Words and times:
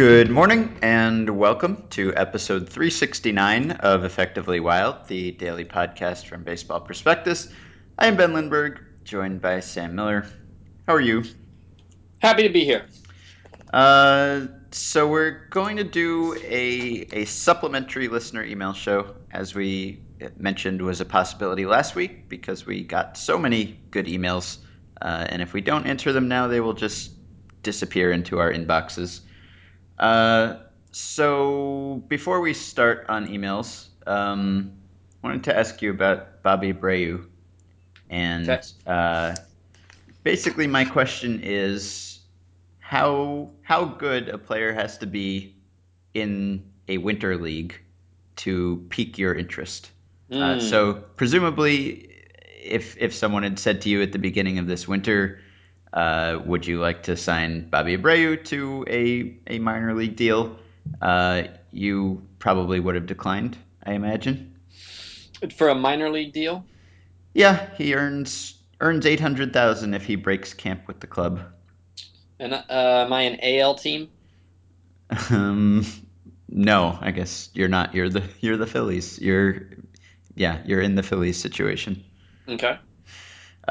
Good 0.00 0.30
morning 0.30 0.78
and 0.80 1.28
welcome 1.28 1.84
to 1.90 2.16
episode 2.16 2.70
369 2.70 3.72
of 3.72 4.02
Effectively 4.02 4.58
Wild, 4.58 5.06
the 5.08 5.32
daily 5.32 5.66
podcast 5.66 6.24
from 6.24 6.42
Baseball 6.42 6.80
Prospectus. 6.80 7.52
I 7.98 8.06
am 8.06 8.16
Ben 8.16 8.32
Lindbergh, 8.32 8.80
joined 9.04 9.42
by 9.42 9.60
Sam 9.60 9.94
Miller. 9.94 10.24
How 10.86 10.94
are 10.94 11.02
you? 11.02 11.24
Happy 12.20 12.44
to 12.44 12.48
be 12.48 12.64
here. 12.64 12.86
Uh, 13.74 14.46
so 14.70 15.06
we're 15.06 15.46
going 15.50 15.76
to 15.76 15.84
do 15.84 16.34
a, 16.46 17.06
a 17.12 17.26
supplementary 17.26 18.08
listener 18.08 18.42
email 18.42 18.72
show, 18.72 19.14
as 19.30 19.54
we 19.54 20.00
mentioned 20.38 20.80
was 20.80 21.02
a 21.02 21.04
possibility 21.04 21.66
last 21.66 21.94
week 21.94 22.26
because 22.30 22.64
we 22.64 22.84
got 22.84 23.18
so 23.18 23.36
many 23.36 23.78
good 23.90 24.06
emails. 24.06 24.60
Uh, 25.02 25.26
and 25.28 25.42
if 25.42 25.52
we 25.52 25.60
don't 25.60 25.86
answer 25.86 26.10
them 26.10 26.26
now, 26.26 26.46
they 26.46 26.60
will 26.60 26.72
just 26.72 27.10
disappear 27.62 28.10
into 28.10 28.38
our 28.38 28.50
inboxes. 28.50 29.20
Uh, 30.00 30.56
so 30.92 32.02
before 32.08 32.40
we 32.40 32.54
start 32.54 33.06
on 33.10 33.28
emails, 33.28 33.88
um, 34.06 34.72
I 35.22 35.28
wanted 35.28 35.44
to 35.44 35.58
ask 35.58 35.82
you 35.82 35.90
about 35.90 36.42
Bobby 36.42 36.72
Abreu. 36.72 37.26
And 38.10 38.48
Okay. 38.48 38.62
uh, 38.86 39.36
basically, 40.24 40.68
my 40.68 40.84
question 40.86 41.40
is 41.44 42.20
how 42.80 43.52
how 43.62 43.84
good 43.86 44.28
a 44.28 44.38
player 44.38 44.72
has 44.72 44.98
to 44.98 45.06
be 45.06 45.56
in 46.14 46.72
a 46.88 46.98
winter 46.98 47.36
league 47.36 47.80
to 48.36 48.86
pique 48.90 49.18
your 49.18 49.34
interest. 49.34 49.90
Uh, 50.40 50.56
Mm. 50.56 50.60
so 50.60 50.94
presumably, 51.16 52.10
if 52.62 52.96
if 52.98 53.14
someone 53.14 53.44
had 53.44 53.58
said 53.58 53.82
to 53.82 53.90
you 53.90 54.02
at 54.02 54.12
the 54.12 54.18
beginning 54.18 54.58
of 54.58 54.66
this 54.66 54.88
winter, 54.88 55.40
uh, 55.92 56.38
would 56.44 56.66
you 56.66 56.80
like 56.80 57.04
to 57.04 57.16
sign 57.16 57.68
Bobby 57.68 57.96
Abreu 57.96 58.42
to 58.46 58.84
a 58.88 59.36
a 59.46 59.58
minor 59.58 59.94
league 59.94 60.16
deal? 60.16 60.56
Uh, 61.00 61.44
you 61.72 62.22
probably 62.38 62.80
would 62.80 62.94
have 62.94 63.06
declined, 63.06 63.56
I 63.84 63.92
imagine. 63.92 64.54
for 65.56 65.68
a 65.68 65.74
minor 65.74 66.10
league 66.10 66.32
deal. 66.32 66.64
Yeah, 67.34 67.68
he 67.76 67.94
earns 67.94 68.54
earns 68.80 69.06
eight 69.06 69.20
hundred 69.20 69.52
thousand 69.52 69.94
if 69.94 70.04
he 70.04 70.16
breaks 70.16 70.54
camp 70.54 70.86
with 70.86 71.00
the 71.00 71.06
club. 71.06 71.40
And 72.38 72.54
uh, 72.54 72.64
am 72.68 73.12
I 73.12 73.22
an 73.22 73.38
AL 73.42 73.74
team? 73.76 74.08
Um, 75.30 75.84
no, 76.48 76.98
I 77.00 77.10
guess 77.10 77.50
you're 77.52 77.68
not. 77.68 77.94
You're 77.94 78.08
the 78.08 78.22
you're 78.40 78.56
the 78.56 78.66
Phillies. 78.66 79.18
You're 79.18 79.66
yeah, 80.34 80.60
you're 80.64 80.80
in 80.80 80.94
the 80.94 81.02
Phillies 81.02 81.40
situation. 81.40 82.04
Okay. 82.48 82.78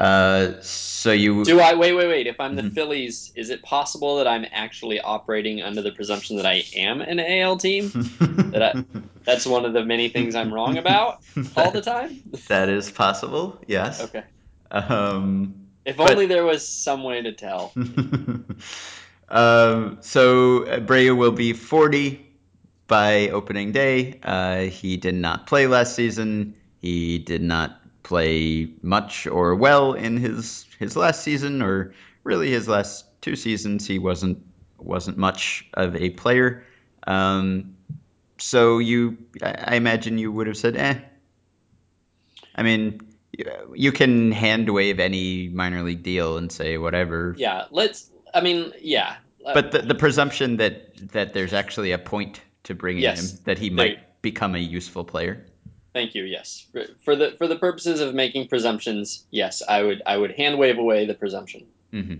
Uh, 0.00 0.54
so 0.62 1.12
you 1.12 1.44
Do 1.44 1.60
I 1.60 1.74
wait, 1.74 1.92
wait, 1.92 2.08
wait? 2.08 2.26
If 2.26 2.40
I'm 2.40 2.56
the 2.56 2.62
Mhm. 2.62 2.72
Phillies, 2.74 3.32
is 3.36 3.50
it 3.50 3.62
possible 3.62 4.16
that 4.16 4.26
I'm 4.26 4.46
actually 4.50 4.98
operating 5.00 5.60
under 5.62 5.82
the 5.82 5.92
presumption 5.92 6.36
that 6.38 6.46
I 6.46 6.64
am 6.74 7.02
an 7.02 7.20
AL 7.20 7.58
team? 7.58 7.92
I- 8.54 8.82
That's 9.24 9.44
one 9.46 9.66
of 9.66 9.74
the 9.74 9.84
many 9.84 10.08
things 10.08 10.34
I'm 10.34 10.52
wrong 10.52 10.78
about 10.78 11.20
all 11.54 11.70
the 11.70 11.82
time. 11.82 12.22
That 12.48 12.70
is 12.70 12.90
possible. 12.90 13.60
Yes. 13.66 14.00
Okay. 14.02 14.24
Um, 14.70 15.54
If 15.84 15.98
But- 15.98 16.12
only 16.12 16.26
there 16.26 16.44
was 16.44 16.66
some 16.66 17.02
way 17.02 17.20
to 17.22 17.32
tell. 17.32 17.72
um, 19.28 19.98
so 20.00 20.60
Abreu 20.60 21.16
will 21.16 21.32
be 21.32 21.52
40 21.52 22.20
by 22.86 23.28
opening 23.28 23.72
day. 23.72 24.18
Uh, 24.22 24.62
he 24.62 24.96
did 24.96 25.14
not 25.14 25.46
play 25.46 25.66
last 25.66 25.94
season. 25.94 26.54
He 26.80 27.18
did 27.18 27.42
not 27.42 27.79
play 28.10 28.68
much 28.82 29.28
or 29.28 29.54
well 29.54 29.92
in 29.94 30.16
his 30.16 30.66
his 30.80 30.96
last 30.96 31.22
season, 31.22 31.62
or 31.62 31.94
really 32.24 32.50
his 32.50 32.66
last 32.66 33.04
two 33.22 33.36
seasons. 33.36 33.86
He 33.86 34.00
wasn't 34.00 34.42
wasn't 34.78 35.16
much 35.16 35.64
of 35.74 35.94
a 35.94 36.10
player. 36.10 36.64
Um, 37.06 37.76
so 38.38 38.78
you, 38.78 39.16
I 39.42 39.76
imagine 39.76 40.18
you 40.18 40.32
would 40.32 40.48
have 40.48 40.56
said, 40.56 40.74
eh. 40.76 40.98
I 42.54 42.62
mean, 42.62 43.00
you- 43.74 43.92
can 43.92 44.32
hand 44.32 44.68
wave 44.68 44.98
any 44.98 45.48
minor 45.48 45.82
league 45.82 46.02
deal 46.02 46.36
and 46.36 46.50
say 46.50 46.78
whatever. 46.78 47.34
Yeah. 47.38 47.66
Let's. 47.70 48.10
I 48.34 48.40
mean, 48.40 48.72
yeah. 48.80 49.16
Uh, 49.44 49.54
But 49.54 49.70
the, 49.72 49.82
the 49.82 49.94
presumption 49.94 50.56
that 50.56 51.12
that 51.12 51.32
there's 51.32 51.52
actually 51.52 51.92
a 51.92 51.98
point 51.98 52.40
to 52.64 52.74
bringing 52.74 53.02
Yes. 53.02 53.32
him, 53.32 53.38
that 53.44 53.58
he 53.58 53.70
might 53.70 54.20
become 54.22 54.54
a 54.56 54.58
useful 54.58 55.04
player. 55.04 55.46
Thank 55.92 56.14
you. 56.14 56.24
Yes. 56.24 56.66
For, 56.72 56.84
for 57.04 57.16
the 57.16 57.34
for 57.38 57.46
the 57.48 57.56
purposes 57.56 58.00
of 58.00 58.14
making 58.14 58.48
presumptions, 58.48 59.24
yes, 59.30 59.62
I 59.66 59.82
would 59.82 60.02
I 60.06 60.16
would 60.16 60.32
hand 60.32 60.58
wave 60.58 60.78
away 60.78 61.06
the 61.06 61.14
presumption, 61.14 61.66
hmm 61.90 62.14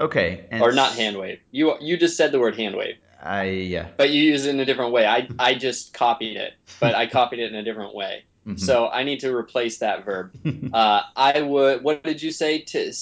Okay. 0.00 0.46
And 0.50 0.62
or 0.62 0.72
not 0.72 0.92
hand 0.94 1.18
wave. 1.18 1.40
You 1.50 1.74
you 1.80 1.96
just 1.96 2.16
said 2.16 2.32
the 2.32 2.40
word 2.40 2.56
hand 2.56 2.74
wave. 2.76 2.96
I 3.22 3.44
yeah. 3.44 3.88
but 3.98 4.08
you 4.10 4.22
use 4.22 4.46
it 4.46 4.50
in 4.54 4.60
a 4.60 4.64
different 4.64 4.92
way. 4.92 5.06
I, 5.06 5.28
I 5.38 5.54
just 5.54 5.92
copied 5.92 6.38
it, 6.38 6.54
but 6.80 6.94
I 6.94 7.06
copied 7.18 7.38
it 7.40 7.52
in 7.52 7.54
a 7.54 7.62
different 7.62 7.94
way. 7.94 8.24
Mhm. 8.46 8.58
So 8.58 8.88
I 8.88 9.02
need 9.04 9.20
to 9.20 9.36
replace 9.36 9.78
that 9.78 10.04
verb. 10.04 10.32
Uh, 10.72 11.02
I 11.16 11.42
would. 11.42 11.82
What 11.82 12.02
did 12.04 12.22
you 12.22 12.30
say 12.30 12.60
to 12.60 12.92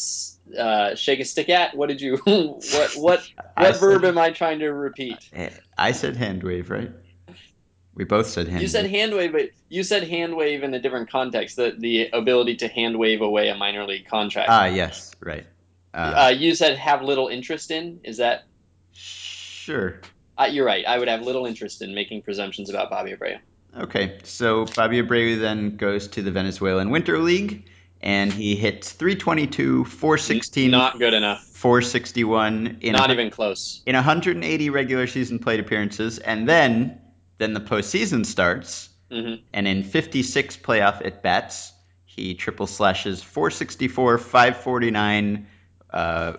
uh, 0.59 0.95
shake 0.97 1.21
a 1.21 1.25
stick 1.25 1.49
at? 1.51 1.77
What 1.77 1.89
did 1.89 2.01
you? 2.01 2.17
what 2.25 2.93
what 2.97 3.31
I 3.57 3.65
what 3.65 3.77
verb 3.79 4.01
said- 4.01 4.09
am 4.09 4.19
I 4.19 4.31
trying 4.31 4.59
to 4.61 4.69
repeat? 4.73 5.19
I 5.77 5.93
said 5.93 6.17
hand 6.17 6.43
wave, 6.43 6.71
right? 6.71 6.91
We 7.99 8.05
both 8.05 8.29
said 8.29 8.47
hand. 8.49 8.63
You 8.63 8.69
said 8.69 8.85
wave. 8.85 8.93
hand 8.93 9.13
wave, 9.15 9.33
but 9.33 9.51
you 9.69 9.83
said 9.83 10.09
hand 10.09 10.37
wave 10.37 10.63
in 10.63 10.73
a 10.73 10.81
different 10.81 11.11
context. 11.11 11.57
The 11.57 11.75
the 11.77 12.09
ability 12.13 12.55
to 12.59 12.69
hand 12.69 12.97
wave 12.97 13.21
away 13.21 13.49
a 13.49 13.57
minor 13.57 13.85
league 13.85 14.07
contract. 14.07 14.49
Ah, 14.49 14.67
yes, 14.67 15.11
right. 15.21 15.45
Uh, 15.93 15.97
uh, 16.27 16.29
you 16.29 16.55
said 16.55 16.79
have 16.79 17.03
little 17.03 17.27
interest 17.29 17.71
in. 17.73 17.99
Is 18.05 18.19
that? 18.19 18.45
sure. 18.93 20.01
Uh, 20.39 20.45
you're 20.45 20.65
right. 20.65 20.85
I 20.87 20.99
would 20.99 21.09
have 21.09 21.23
little 21.23 21.45
interest 21.47 21.83
in 21.83 21.93
making 21.95 22.23
presumptions 22.23 22.71
about 22.71 22.89
Bobby 22.91 23.13
Abreu. 23.13 23.39
Okay, 23.77 24.19
so 24.23 24.65
Bobby 24.77 25.03
Abreu 25.03 25.41
then 25.41 25.77
goes 25.77 26.07
to 26.09 26.23
the 26.23 26.31
Venezuelan 26.31 26.91
Winter 26.91 27.19
League, 27.19 27.67
and 28.01 28.33
he 28.33 28.55
hits 28.55 28.93
322, 28.93 29.85
416, 29.85 30.71
Not 30.71 30.99
good 30.99 31.13
enough. 31.15 31.43
461 31.45 32.79
in 32.81 32.93
Not 32.93 33.11
a- 33.11 33.13
even 33.13 33.31
close. 33.31 33.83
in 33.87 33.95
180 33.97 34.71
regular 34.71 35.07
season 35.09 35.39
plate 35.41 35.59
appearances, 35.61 36.19
and 36.19 36.49
then 36.49 36.99
then 37.39 37.55
the 37.55 37.61
postseason 37.61 38.27
starts, 38.27 38.89
hmm 39.11 39.35
and 39.55 39.67
in 39.67 39.85
56 39.85 40.57
playoff 40.59 41.05
at 41.05 41.23
bats, 41.23 41.73
he 42.05 42.35
triple 42.35 42.67
slashes 42.67 43.23
464, 43.23 44.19
549, 44.19 45.47
uh, 45.91 46.35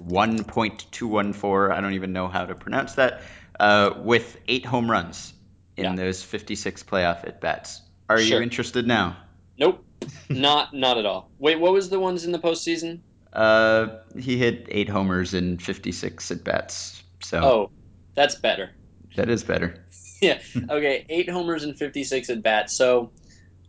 1.214. 0.00 1.70
I 1.72 1.80
don't 1.80 1.94
even 1.94 2.12
know 2.12 2.28
how 2.28 2.44
to 2.46 2.54
pronounce 2.54 2.94
that. 2.94 3.22
Uh, 3.58 3.94
with 4.02 4.38
eight 4.48 4.64
home 4.66 4.90
runs 4.90 5.32
in 5.76 5.84
Yeah. 5.84 5.94
those 5.96 6.22
56 6.22 6.82
playoff 6.82 7.26
at 7.26 7.40
bats. 7.40 7.82
Are 8.08 8.20
you 8.20 8.40
interested 8.40 8.86
now? 8.86 9.16
Nope. 9.58 9.82
not 10.28 10.74
not 10.74 10.98
at 10.98 11.06
all. 11.06 11.30
Wait, 11.38 11.58
what 11.58 11.72
was 11.72 11.88
the 11.88 11.98
ones 11.98 12.24
in 12.24 12.32
the 12.32 12.38
postseason? 12.38 13.00
Uh, 13.32 13.88
he 14.18 14.36
hit 14.36 14.66
eight 14.70 14.88
homers 14.88 15.32
in 15.34 15.58
56 15.58 16.30
at 16.30 16.44
bats. 16.44 17.02
So 17.22 17.40
Oh, 17.42 17.70
that's 18.14 18.34
better. 18.36 18.70
that 19.16 19.28
is 19.30 19.42
better. 19.42 19.85
yeah. 20.22 20.40
Okay. 20.70 21.04
Eight 21.08 21.28
homers 21.28 21.64
and 21.64 21.76
56 21.76 22.30
at 22.30 22.42
bats. 22.42 22.76
So 22.76 23.10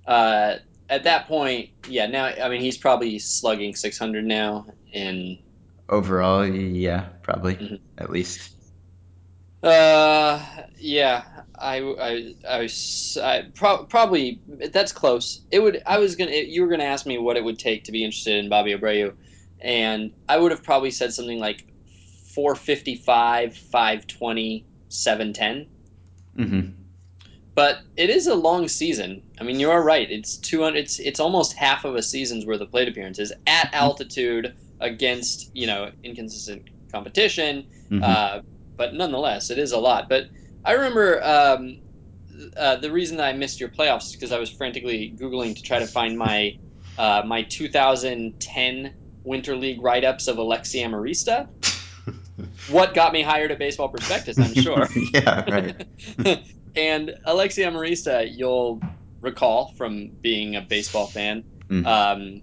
uh, 0.05 0.55
at 0.89 1.03
that 1.03 1.27
point, 1.27 1.69
yeah. 1.87 2.07
Now, 2.07 2.25
I 2.25 2.49
mean, 2.49 2.61
he's 2.61 2.77
probably 2.77 3.19
slugging 3.19 3.75
600 3.75 4.25
now, 4.25 4.67
and 4.93 5.37
overall, 5.89 6.45
yeah, 6.45 7.07
probably 7.23 7.55
mm-hmm. 7.55 7.75
at 7.97 8.09
least. 8.09 8.53
Uh, 9.61 10.43
yeah. 10.77 11.23
I, 11.59 11.79
I, 11.79 12.35
I, 12.47 12.61
was, 12.61 13.17
I 13.21 13.49
pro- 13.55 13.85
probably 13.85 14.39
that's 14.71 14.91
close. 14.91 15.41
It 15.49 15.59
would. 15.59 15.81
I 15.87 15.97
was 15.97 16.15
gonna. 16.15 16.31
You 16.31 16.61
were 16.61 16.69
gonna 16.69 16.83
ask 16.83 17.07
me 17.07 17.17
what 17.17 17.35
it 17.35 17.43
would 17.43 17.57
take 17.57 17.83
to 17.85 17.91
be 17.91 18.03
interested 18.03 18.35
in 18.35 18.47
Bobby 18.47 18.75
Abreu, 18.75 19.15
and 19.59 20.13
I 20.29 20.37
would 20.37 20.51
have 20.51 20.61
probably 20.61 20.91
said 20.91 21.13
something 21.13 21.39
like 21.39 21.65
455, 22.35 23.57
520, 23.57 24.65
710 24.89 25.67
Mm-hmm. 26.37 26.69
But 27.55 27.79
it 27.95 28.09
is 28.09 28.27
a 28.27 28.35
long 28.35 28.67
season. 28.67 29.23
I 29.39 29.43
mean, 29.43 29.59
you 29.59 29.71
are 29.71 29.83
right. 29.83 30.09
It's 30.11 30.37
two 30.37 30.61
hundred. 30.61 30.79
It's 30.79 30.99
it's 30.99 31.19
almost 31.19 31.53
half 31.53 31.85
of 31.85 31.95
a 31.95 32.03
season's 32.03 32.45
worth 32.45 32.61
of 32.61 32.69
plate 32.69 32.87
appearances 32.87 33.31
at 33.47 33.67
mm-hmm. 33.67 33.75
altitude 33.75 34.55
against 34.79 35.49
you 35.55 35.65
know 35.65 35.91
inconsistent 36.03 36.69
competition. 36.91 37.65
Mm-hmm. 37.89 38.03
Uh, 38.03 38.41
but 38.75 38.93
nonetheless, 38.93 39.49
it 39.49 39.57
is 39.57 39.71
a 39.71 39.79
lot. 39.79 40.07
But 40.07 40.25
I 40.65 40.73
remember 40.73 41.23
um, 41.23 41.79
uh, 42.55 42.75
the 42.75 42.91
reason 42.91 43.17
that 43.17 43.25
I 43.25 43.33
missed 43.33 43.59
your 43.59 43.69
playoffs 43.69 44.07
is 44.07 44.11
because 44.13 44.31
I 44.31 44.39
was 44.39 44.51
frantically 44.51 45.15
googling 45.17 45.55
to 45.55 45.61
try 45.61 45.79
to 45.79 45.87
find 45.87 46.17
my 46.17 46.57
uh, 46.97 47.23
my 47.25 47.43
2010 47.43 48.93
Winter 49.23 49.55
League 49.55 49.81
write 49.81 50.03
ups 50.03 50.27
of 50.27 50.37
Alexi 50.37 50.83
Amarista. 50.83 51.47
What 52.69 52.93
got 52.93 53.13
me 53.13 53.21
hired 53.21 53.51
at 53.51 53.59
Baseball 53.59 53.89
Prospectus, 53.89 54.37
I'm 54.37 54.53
sure. 54.53 54.87
yeah, 55.13 55.49
right. 55.49 55.87
and 56.75 57.13
Alexi 57.25 57.65
Amarista, 57.65 58.27
you'll 58.29 58.81
recall 59.21 59.73
from 59.77 60.09
being 60.21 60.55
a 60.55 60.61
baseball 60.61 61.07
fan, 61.07 61.43
Mm. 61.69 61.85
um, 61.85 62.41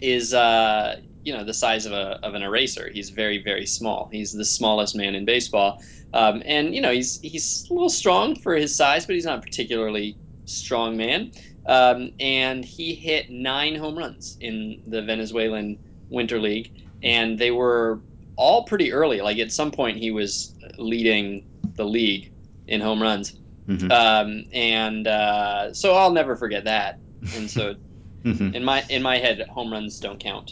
is 0.00 0.34
uh, 0.34 0.96
you 1.22 1.32
know 1.32 1.44
the 1.44 1.54
size 1.54 1.86
of 1.86 1.92
a 1.92 2.18
of 2.24 2.34
an 2.34 2.42
eraser. 2.42 2.90
He's 2.92 3.10
very 3.10 3.40
very 3.42 3.64
small. 3.66 4.08
He's 4.10 4.32
the 4.32 4.44
smallest 4.44 4.96
man 4.96 5.14
in 5.14 5.24
baseball, 5.24 5.80
um, 6.12 6.42
and 6.44 6.74
you 6.74 6.80
know 6.80 6.90
he's 6.90 7.20
he's 7.20 7.64
a 7.70 7.74
little 7.74 7.90
strong 7.90 8.34
for 8.34 8.56
his 8.56 8.74
size, 8.76 9.06
but 9.06 9.14
he's 9.14 9.24
not 9.24 9.38
a 9.38 9.42
particularly 9.42 10.16
strong 10.46 10.96
man. 10.96 11.30
Um, 11.66 12.10
and 12.18 12.64
he 12.64 12.94
hit 12.94 13.30
nine 13.30 13.76
home 13.76 13.96
runs 13.96 14.36
in 14.40 14.82
the 14.86 15.02
Venezuelan 15.02 15.78
Winter 16.08 16.40
League, 16.40 16.72
and 17.04 17.38
they 17.38 17.52
were 17.52 18.00
all 18.40 18.64
pretty 18.64 18.90
early. 18.92 19.20
Like 19.20 19.38
at 19.38 19.52
some 19.52 19.70
point, 19.70 19.98
he 19.98 20.10
was 20.10 20.54
leading 20.78 21.44
the 21.76 21.84
league 21.84 22.32
in 22.66 22.80
home 22.80 23.02
runs. 23.02 23.34
Mhm. 23.68 23.92
Um, 23.92 24.44
and 24.54 25.06
uh, 25.06 25.74
so 25.74 25.94
I'll 25.94 26.12
never 26.12 26.36
forget 26.36 26.64
that. 26.64 27.00
And 27.34 27.50
so 27.50 27.74
Mhm. 28.24 28.54
in 28.54 28.64
my 28.64 28.82
in 28.88 29.02
my 29.02 29.18
head, 29.18 29.44
home 29.50 29.70
runs 29.72 30.00
don't 30.00 30.18
count 30.18 30.50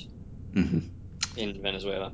Mhm. 0.55 0.91
in 1.37 1.63
Venezuela. 1.63 2.13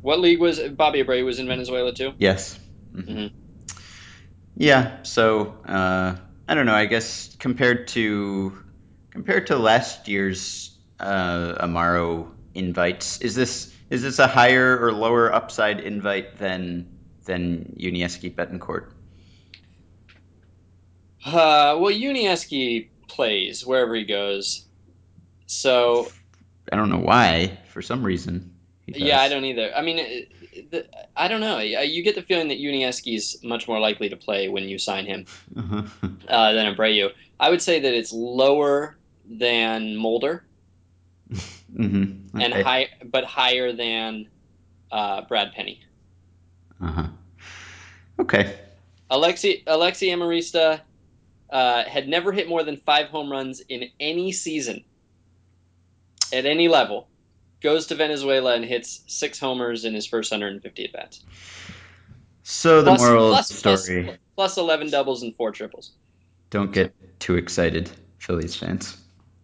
What 0.00 0.20
league 0.20 0.40
was 0.40 0.58
Bobby 0.60 1.02
Abreu 1.04 1.24
was 1.24 1.38
in 1.38 1.46
Venezuela 1.48 1.92
too? 1.92 2.12
Yes. 2.18 2.58
Mhm. 2.94 3.08
Mhm. 3.08 3.30
Yeah. 4.56 5.02
So 5.02 5.54
uh, 5.66 6.16
I 6.48 6.54
don't 6.54 6.66
know. 6.66 6.74
I 6.74 6.86
guess 6.86 7.36
compared 7.38 7.88
to 7.88 8.58
compared 9.10 9.48
to 9.48 9.56
last 9.58 10.08
year's 10.08 10.76
uh, 10.98 11.54
Amaro 11.66 12.32
invites, 12.54 13.20
is 13.20 13.34
this 13.34 13.72
is 13.90 14.02
this 14.02 14.18
a 14.18 14.26
higher 14.26 14.78
or 14.80 14.92
lower 14.92 15.32
upside 15.32 15.80
invite 15.80 16.38
than 16.38 16.86
than 17.24 17.74
Yuniesky 17.78 18.34
Betancourt? 18.34 18.92
Uh, 21.24 21.76
well, 21.78 21.92
Yuniesky 21.92 22.88
plays 23.08 23.66
wherever 23.66 23.94
he 23.94 24.04
goes. 24.04 24.66
So 25.46 26.08
I 26.72 26.76
don't 26.76 26.90
know 26.90 26.98
why. 26.98 27.58
For 27.66 27.82
some 27.82 28.02
reason, 28.02 28.54
yeah, 28.86 29.20
I 29.20 29.28
don't 29.28 29.44
either. 29.44 29.72
I 29.74 29.82
mean, 29.82 30.26
the, 30.70 30.86
I 31.16 31.28
don't 31.28 31.40
know. 31.40 31.58
You 31.58 32.02
get 32.02 32.14
the 32.14 32.22
feeling 32.22 32.48
that 32.48 32.58
Yuniesky 32.58 33.16
is 33.16 33.38
much 33.42 33.68
more 33.68 33.80
likely 33.80 34.08
to 34.08 34.16
play 34.16 34.48
when 34.48 34.64
you 34.64 34.78
sign 34.78 35.06
him 35.06 35.26
Uh-huh. 35.56 35.82
uh, 36.28 36.52
than 36.52 36.74
Abreu. 36.74 37.10
I 37.40 37.50
would 37.50 37.62
say 37.62 37.80
that 37.80 37.94
it's 37.94 38.12
lower 38.12 38.98
than 39.28 39.96
Mulder 41.30 41.42
hmm 41.76 42.04
and 42.38 42.52
Okay. 42.52 42.62
high, 42.62 42.88
but 43.04 43.24
higher 43.24 43.72
than 43.72 44.28
uh, 44.90 45.22
Brad 45.28 45.52
Penny. 45.54 45.80
Uh-huh. 46.82 47.08
Okay. 48.18 48.54
Alexi 49.10 49.64
Alexi 49.66 50.08
Amarista 50.10 50.82
uh, 51.52 51.84
had 51.84 52.08
never 52.08 52.32
hit 52.32 52.48
more 52.48 52.62
than 52.64 52.82
five 52.86 53.08
home 53.08 53.30
runs 53.30 53.60
in 53.60 53.90
any 54.00 54.32
season 54.32 54.84
at 56.32 56.46
any 56.46 56.68
level. 56.68 57.10
Goes 57.62 57.86
to 57.88 57.96
Venezuela 57.96 58.54
and 58.54 58.64
hits 58.64 59.02
six 59.08 59.38
homers 59.40 59.84
in 59.84 59.94
his 59.94 60.06
first 60.06 60.30
150 60.30 60.84
at 60.84 60.92
bats. 60.92 61.24
So 62.44 62.82
the 62.82 62.90
Plus, 62.90 63.00
moral 63.00 63.30
of 63.32 63.48
the 63.48 63.54
plus, 63.54 63.86
story: 63.86 64.18
plus 64.36 64.56
11 64.56 64.90
doubles 64.90 65.22
and 65.22 65.36
four 65.36 65.52
triples. 65.52 65.92
don't 66.50 66.72
get 66.72 66.94
too 67.20 67.36
excited, 67.36 67.90
Phillies 68.18 68.56
fans. 68.56 68.96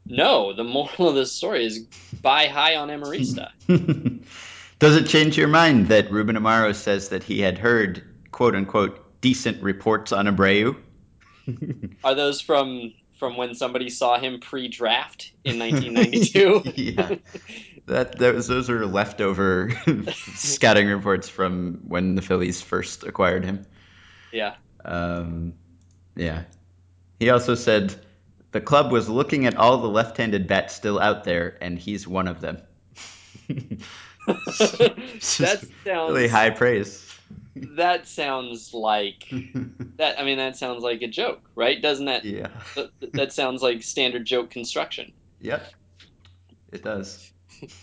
No, 0.07 0.53
the 0.53 0.65
moral 0.65 1.09
of 1.09 1.15
this 1.15 1.33
story 1.33 1.65
is 1.65 1.81
buy 2.21 2.47
high 2.47 2.77
on 2.77 2.89
Amarista. 2.89 3.51
Does 4.79 4.97
it 4.97 5.07
change 5.07 5.39
your 5.39 5.49
mind 5.49 5.89
that 5.89 6.11
Ruben 6.11 6.37
Amaro 6.37 6.75
says 6.75 7.09
that 7.11 7.23
he 7.23 7.41
had 7.41 7.59
heard 7.59 8.03
"quote 8.31 8.55
unquote" 8.55 9.21
decent 9.21 9.63
reports 9.63 10.13
on 10.13 10.27
Abreu? 10.27 10.77
Are 12.05 12.15
those 12.15 12.41
from 12.41 12.93
from 13.19 13.37
when 13.37 13.55
somebody 13.55 13.89
saw 13.89 14.19
him 14.19 14.41
pre-draft 14.41 15.33
in 15.45 15.59
1992? 15.61 16.63
yeah, 16.75 17.15
that 17.87 18.19
those 18.19 18.47
those 18.47 18.69
are 18.69 18.85
leftover 18.85 19.71
scouting 20.35 20.89
reports 20.89 21.29
from 21.29 21.81
when 21.87 22.15
the 22.15 22.23
Phillies 22.23 22.61
first 22.61 23.05
acquired 23.05 23.45
him. 23.45 23.65
yeah. 24.33 24.57
Um, 24.85 25.55
yeah. 26.15 26.43
He 27.19 27.31
also 27.31 27.55
said 27.55 27.95
the 28.55 28.61
club 28.61 28.93
was 28.93 29.09
looking 29.09 29.47
at 29.47 29.57
all 29.57 29.79
the 29.79 29.89
left-handed 29.89 30.47
bats 30.47 30.77
still 30.77 31.01
out 31.01 31.25
there, 31.25 31.59
and 31.61 31.77
he's 31.77 32.07
one 32.07 32.29
of 32.29 32.41
them. 32.41 32.63
That 34.27 35.67
really 35.85 36.29
high 36.29 36.49
praise. 36.49 37.15
that 37.57 38.09
sounds 38.09 38.73
like 38.73 39.29
that. 39.97 40.19
I 40.19 40.25
mean, 40.25 40.39
that 40.39 40.57
sounds 40.57 40.83
like 40.83 41.03
a 41.03 41.09
joke, 41.09 41.43
right? 41.55 41.83
Doesn't 41.83 42.07
that 42.07 42.25
yeah. 42.25 42.49
that, 42.75 43.13
that 43.13 43.33
sounds 43.35 43.61
like 43.61 43.83
standard 43.83 44.25
joke 44.25 44.51
construction? 44.51 45.13
Yep. 45.43 45.73
It 46.73 46.83
does. 46.83 47.33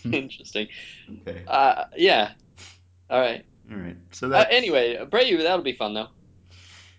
Interesting. 0.03 0.67
okay. 1.21 1.43
Uh, 1.47 1.83
yeah. 1.95 2.31
All 3.11 3.19
right. 3.21 3.45
All 3.71 3.77
right. 3.77 3.97
So 4.13 4.31
Uh, 4.31 4.45
anyway, 4.49 4.95
Abreu, 4.95 5.37
that'll 5.43 5.61
be 5.61 5.73
fun 5.73 5.93
though. 5.93 6.07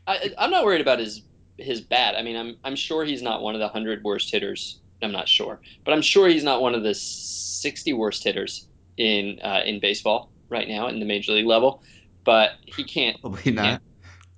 I, 0.07 0.31
I'm 0.39 0.51
not 0.51 0.65
worried 0.65 0.83
about 0.83 1.01
his 1.01 1.23
his 1.63 1.81
bat. 1.81 2.15
I 2.17 2.23
mean, 2.23 2.37
I'm 2.37 2.57
I'm 2.65 2.77
sure 2.77 3.05
he's 3.05 3.23
not 3.23 3.43
one 3.43 3.55
of 3.55 3.61
the 3.61 3.69
hundred 3.69 4.03
worst 4.05 4.31
hitters. 4.31 4.79
I'm 5.03 5.13
not 5.13 5.29
sure, 5.29 5.61
but 5.85 5.93
I'm 5.93 6.03
sure 6.03 6.29
he's 6.29 6.45
not 6.45 6.63
one 6.63 6.75
of 6.75 6.83
the 6.83 6.95
sixty 6.95 7.93
worst 7.93 8.23
hitters 8.25 8.67
in 8.97 9.41
uh, 9.43 9.63
in 9.65 9.81
baseball 9.81 10.31
right 10.49 10.69
now 10.69 10.89
in 10.89 11.01
the 11.01 11.07
major 11.07 11.33
league 11.33 11.47
level. 11.47 11.83
But 12.25 12.53
he 12.65 12.85
can't 12.85 13.21
probably 13.21 13.43
he 13.43 13.53
can't. 13.53 13.83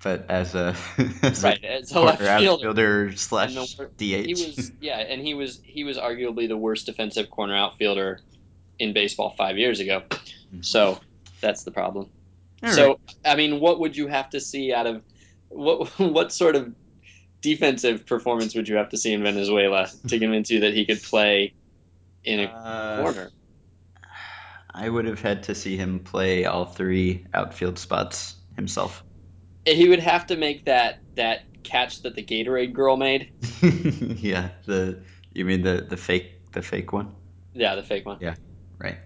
But 0.03 0.31
as 0.31 0.55
a 0.55 0.77
as 1.23 1.45
a 1.45 1.49
right 1.49 1.65
as 1.65 1.93
a 1.93 2.01
left 2.01 2.23
outfielder 2.23 2.69
and 2.69 3.13
the 3.13 3.17
slash 3.17 3.55
he 3.99 4.33
DH. 4.33 4.39
was 4.39 4.73
yeah, 4.81 4.99
and 4.99 5.23
he 5.23 5.35
was 5.35 5.61
he 5.65 5.85
was 5.85 5.99
arguably 5.99 6.49
the 6.49 6.57
worst 6.57 6.87
defensive 6.87 7.31
corner 7.31 7.57
outfielder 7.57 8.21
in 8.79 8.93
baseball 8.93 9.35
five 9.37 9.59
years 9.59 9.81
ago. 9.81 10.03
So 10.61 11.01
that's 11.41 11.65
the 11.65 11.71
problem. 11.71 12.11
All 12.63 12.71
So 12.73 12.89
right. 12.89 12.99
I 13.25 13.37
mean, 13.37 13.61
what 13.61 13.81
would 13.81 13.97
you 13.97 14.07
have 14.09 14.31
to 14.31 14.41
see 14.41 14.73
out 14.73 14.87
of 14.87 15.03
what 15.49 15.89
what 15.99 16.33
sort 16.33 16.57
of 16.57 16.75
defensive 17.45 18.07
performance 18.07 18.55
would 18.55 18.67
you 18.69 18.77
have 18.77 18.89
to 18.89 18.97
see 18.97 19.13
in 19.13 19.23
Venezuela 19.23 19.89
to 20.09 20.19
convince 20.19 20.51
you 20.51 20.61
that 20.61 20.73
he 20.73 20.87
could 20.87 21.03
play 21.03 21.55
in 22.25 22.41
a 22.41 22.45
Uh, 22.45 23.03
corner? 23.03 23.31
I 24.75 24.89
would 24.89 25.05
have 25.05 25.21
had 25.21 25.45
to 25.45 25.55
see 25.55 25.77
him 25.77 26.01
play 26.01 26.47
all 26.47 26.65
three 26.65 27.27
outfield 27.33 27.79
spots 27.79 28.35
himself. 28.57 29.05
He 29.67 29.89
would 29.89 30.01
have 30.01 30.27
to 30.29 30.37
make 30.37 30.65
that 30.65 30.99
that 31.17 31.41
catch 31.63 32.03
that 32.03 32.17
the 32.17 32.25
Gatorade 32.25 32.73
girl 32.73 32.97
made. 32.97 33.31
yeah, 33.63 34.49
the 34.67 35.05
you 35.33 35.45
mean 35.45 35.63
the 35.63 35.87
the 35.89 35.97
fake 35.97 36.51
the 36.53 36.63
fake 36.63 36.93
one? 36.93 37.15
Yeah, 37.53 37.77
the 37.77 37.83
fake 37.85 38.07
one. 38.07 38.19
Yeah, 38.21 38.35
right. 38.79 38.99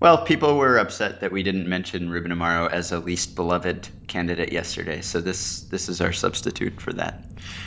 Well, 0.00 0.24
people 0.24 0.58
were 0.58 0.76
upset 0.76 1.20
that 1.20 1.32
we 1.32 1.42
didn't 1.42 1.66
mention 1.66 2.10
Ruben 2.10 2.30
Amaro 2.32 2.70
as 2.70 2.92
a 2.92 2.98
least 2.98 3.36
beloved 3.36 3.88
candidate 4.06 4.52
yesterday, 4.52 5.00
so 5.00 5.20
this 5.22 5.62
this 5.62 5.88
is 5.88 6.02
our 6.02 6.12
substitute 6.12 6.80
for 6.82 6.92
that. 6.92 7.23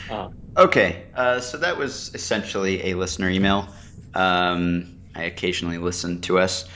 Uh, 0.08 0.28
Okay, 0.58 1.04
uh, 1.14 1.38
so 1.38 1.58
that 1.58 1.78
was 1.78 2.10
essentially 2.14 2.90
a 2.90 2.94
listener 2.94 3.30
email. 3.30 3.68
Um, 4.12 4.98
I 5.14 5.22
occasionally 5.22 5.78
listen 5.78 6.20
to 6.22 6.40
us, 6.40 6.68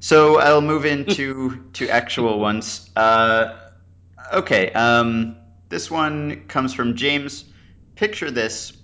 so 0.00 0.38
I'll 0.38 0.60
move 0.60 0.84
into 0.84 1.64
to 1.74 1.88
actual 1.88 2.38
ones. 2.38 2.90
Uh, 2.94 3.56
okay, 4.34 4.70
um, 4.72 5.38
this 5.70 5.90
one 5.90 6.44
comes 6.46 6.74
from 6.74 6.96
James. 6.96 7.46
Picture 7.94 8.30
this: 8.30 8.74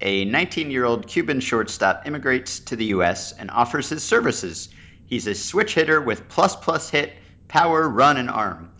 a 0.00 0.24
19-year-old 0.24 1.08
Cuban 1.08 1.40
shortstop 1.40 2.06
immigrates 2.06 2.60
to 2.60 2.76
the 2.76 2.86
U.S. 2.96 3.32
and 3.32 3.50
offers 3.50 3.88
his 3.88 4.04
services. 4.04 4.68
He's 5.06 5.26
a 5.26 5.34
switch 5.34 5.74
hitter 5.74 6.00
with 6.00 6.28
plus 6.28 6.54
plus 6.54 6.90
hit, 6.90 7.12
power, 7.48 7.88
run, 7.88 8.18
and 8.18 8.30
arm. 8.30 8.70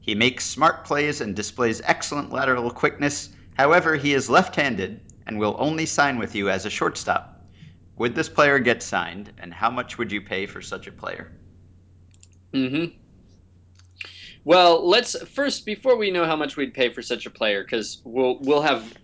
He 0.00 0.14
makes 0.14 0.44
smart 0.44 0.84
plays 0.84 1.22
and 1.22 1.34
displays 1.34 1.80
excellent 1.82 2.30
lateral 2.32 2.70
quickness. 2.70 3.30
However, 3.58 3.96
he 3.96 4.14
is 4.14 4.30
left-handed 4.30 5.00
and 5.26 5.38
will 5.38 5.56
only 5.58 5.84
sign 5.84 6.18
with 6.18 6.34
you 6.34 6.48
as 6.48 6.64
a 6.64 6.70
shortstop. 6.70 7.44
Would 7.96 8.14
this 8.14 8.28
player 8.28 8.60
get 8.60 8.82
signed, 8.82 9.32
and 9.38 9.52
how 9.52 9.70
much 9.70 9.98
would 9.98 10.12
you 10.12 10.20
pay 10.20 10.46
for 10.46 10.62
such 10.62 10.86
a 10.86 10.92
player? 10.92 11.32
mm-hmm. 12.54 12.96
Well, 14.44 14.88
let's 14.88 15.20
first 15.28 15.66
before 15.66 15.96
we 15.96 16.10
know 16.10 16.24
how 16.24 16.36
much 16.36 16.56
we'd 16.56 16.72
pay 16.72 16.90
for 16.90 17.02
such 17.02 17.26
a 17.26 17.30
player, 17.30 17.64
because 17.64 18.00
we'll 18.04 18.38
we'll 18.38 18.62
have 18.62 18.94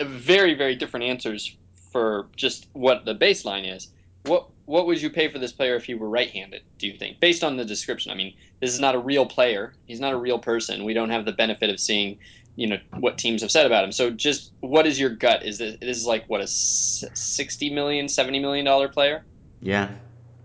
very 0.00 0.54
very 0.54 0.74
different 0.74 1.06
answers 1.06 1.56
for 1.92 2.28
just 2.36 2.66
what 2.72 3.04
the 3.04 3.14
baseline 3.14 3.72
is. 3.74 3.88
What 4.24 4.48
what 4.66 4.86
would 4.86 5.00
you 5.00 5.08
pay 5.08 5.28
for 5.28 5.38
this 5.38 5.52
player 5.52 5.76
if 5.76 5.84
he 5.84 5.94
were 5.94 6.10
right-handed? 6.10 6.62
Do 6.76 6.86
you 6.86 6.98
think, 6.98 7.20
based 7.20 7.42
on 7.42 7.56
the 7.56 7.64
description? 7.64 8.12
I 8.12 8.14
mean, 8.14 8.34
this 8.60 8.74
is 8.74 8.80
not 8.80 8.94
a 8.94 8.98
real 8.98 9.24
player. 9.24 9.72
He's 9.86 10.00
not 10.00 10.12
a 10.12 10.18
real 10.18 10.38
person. 10.38 10.84
We 10.84 10.92
don't 10.92 11.10
have 11.10 11.24
the 11.24 11.32
benefit 11.32 11.70
of 11.70 11.80
seeing, 11.80 12.18
you 12.58 12.66
know, 12.66 12.78
what 12.98 13.18
teams 13.18 13.42
have 13.42 13.52
said 13.52 13.66
about 13.66 13.84
him. 13.84 13.92
So, 13.92 14.10
just 14.10 14.52
what 14.58 14.84
is 14.84 14.98
your 14.98 15.10
gut? 15.10 15.44
Is 15.44 15.58
this 15.58 15.76
this 15.80 15.96
is 15.96 16.06
like 16.06 16.24
what 16.26 16.40
a 16.40 16.46
sixty 16.48 17.70
million, 17.70 18.08
seventy 18.08 18.40
million 18.40 18.64
dollar 18.64 18.88
player? 18.88 19.24
Yeah. 19.60 19.90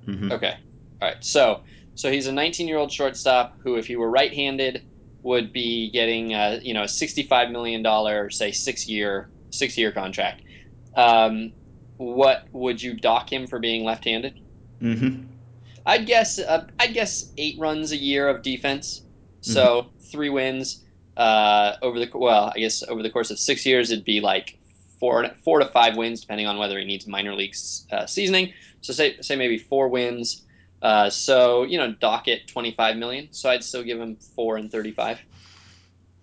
Mm-hmm. 0.06 0.32
Okay, 0.32 0.56
all 1.02 1.08
right. 1.08 1.18
So 1.22 1.62
so 1.96 2.12
he's 2.12 2.28
a 2.28 2.32
19 2.32 2.68
year 2.68 2.78
old 2.78 2.92
shortstop 2.92 3.58
who, 3.64 3.78
if 3.78 3.88
he 3.88 3.96
were 3.96 4.12
right-handed, 4.12 4.84
would 5.24 5.52
be 5.52 5.90
getting 5.90 6.36
uh, 6.36 6.60
you 6.62 6.76
know 6.76 6.84
a 6.84 6.88
65 6.88 7.50
million 7.50 7.82
dollar, 7.82 8.30
say 8.30 8.52
six 8.52 8.88
year 8.88 9.32
six 9.50 9.76
year 9.76 9.92
contract. 9.92 10.44
Um, 10.96 11.52
what 11.98 12.46
would 12.52 12.80
you 12.80 12.94
dock 12.94 13.34
him 13.34 13.48
for 13.48 13.58
being 13.58 13.84
left-handed? 13.84 14.40
Mm-hmm. 14.80 15.24
I'd 15.84 16.06
guess 16.06 16.38
uh, 16.38 16.68
I'd 16.80 16.94
guess 16.94 17.32
eight 17.40 17.58
runs 17.58 17.92
a 17.92 17.98
year 17.98 18.30
of 18.30 18.44
defense. 18.44 19.02
So 19.42 19.88
three 20.12 20.30
wins 20.30 20.83
uh, 21.18 21.76
over 21.82 22.00
the 22.00 22.10
well, 22.14 22.52
I 22.56 22.60
guess 22.60 22.84
over 22.84 23.04
the 23.04 23.10
course 23.10 23.32
of 23.32 23.40
six 23.40 23.66
years, 23.66 23.92
it'd 23.92 24.06
be 24.06 24.20
like 24.22 24.58
four 25.00 25.28
four 25.44 25.60
to 25.60 25.66
five 25.66 25.96
wins, 25.98 26.22
depending 26.22 26.48
on 26.48 26.58
whether 26.58 26.80
he 26.80 26.86
needs 26.86 27.08
minor 27.08 27.34
league 27.36 27.56
uh, 27.92 28.06
seasoning. 28.06 28.54
So 28.82 28.94
say 28.94 29.20
say 29.22 29.36
maybe 29.36 29.58
four 29.58 29.88
wins. 29.90 30.42
Uh, 30.82 31.10
so 31.10 31.64
you 31.64 31.78
know, 31.78 31.94
docket 31.94 32.48
twenty 32.48 32.72
five 32.74 32.98
million. 32.98 33.28
So 33.32 33.50
I'd 33.50 33.64
still 33.64 33.84
give 33.84 34.00
him 34.00 34.16
four 34.36 34.58
and 34.58 34.72
thirty 34.72 34.92
five. 34.92 35.20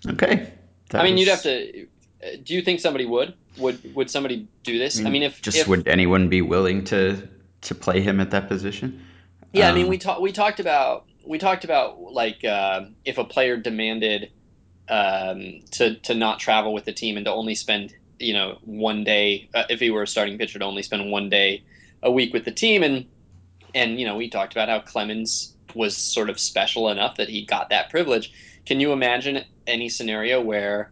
Okay. 0.06 0.52
That 0.90 1.00
I 1.00 1.04
mean, 1.04 1.14
was- 1.14 1.20
you'd 1.20 1.28
have 1.30 1.42
to. 1.42 1.87
uh, 2.23 2.37
Do 2.44 2.54
you 2.54 2.62
think 2.62 2.80
somebody 2.80 3.06
would 3.06 3.35
would 3.59 3.94
would 3.94 4.11
somebody 4.11 4.49
do 4.64 4.78
this? 4.78 5.04
I 5.04 5.11
mean, 5.11 5.23
if 5.23 5.40
just 5.42 5.56
if, 5.59 5.68
would 5.68 5.87
anyone 5.88 6.28
be 6.28 6.42
willing 6.42 6.85
to 6.85 7.28
to 7.62 7.75
play 7.75 8.00
him 8.00 8.20
at 8.20 8.30
that 8.32 8.49
position? 8.49 9.04
Yeah, 9.52 9.68
I 9.68 9.73
mean, 9.73 9.85
Um, 9.85 9.90
we 9.90 9.99
talked 9.99 10.20
we 10.20 10.32
talked 10.32 10.61
about 10.61 11.06
we 11.26 11.38
talked 11.38 11.64
about 11.64 12.00
like 12.00 12.44
uh, 12.44 12.82
if 13.04 13.18
a 13.18 13.25
player 13.25 13.56
demanded 13.56 14.30
um, 14.90 15.61
to 15.70 15.94
to 16.00 16.14
not 16.14 16.40
travel 16.40 16.75
with 16.75 16.85
the 16.85 16.92
team 16.92 17.16
and 17.16 17.25
to 17.25 17.32
only 17.32 17.54
spend 17.54 17.94
you 18.18 18.35
know 18.35 18.59
one 18.62 19.04
day 19.04 19.49
uh, 19.54 19.64
if 19.70 19.80
he 19.80 19.90
were 19.90 20.02
a 20.02 20.06
starting 20.06 20.37
pitcher 20.37 20.59
to 20.59 20.64
only 20.64 20.82
spend 20.82 21.11
one 21.11 21.30
day 21.30 21.62
a 22.02 22.11
week 22.11 22.35
with 22.35 22.44
the 22.44 22.50
team 22.50 22.82
and 22.82 23.06
and 23.75 23.99
you 23.99 24.04
know 24.04 24.16
we 24.16 24.28
talked 24.28 24.52
about 24.52 24.68
how 24.68 24.80
Clemens 24.80 25.54
was 25.75 25.97
sort 25.97 26.28
of 26.28 26.40
special 26.40 26.88
enough 26.88 27.16
that 27.16 27.28
he 27.28 27.44
got 27.44 27.70
that 27.70 27.88
privilege. 27.90 28.32
Can 28.66 28.80
you 28.80 28.92
imagine 28.92 29.44
any 29.66 29.88
scenario 29.88 30.40
where 30.40 30.90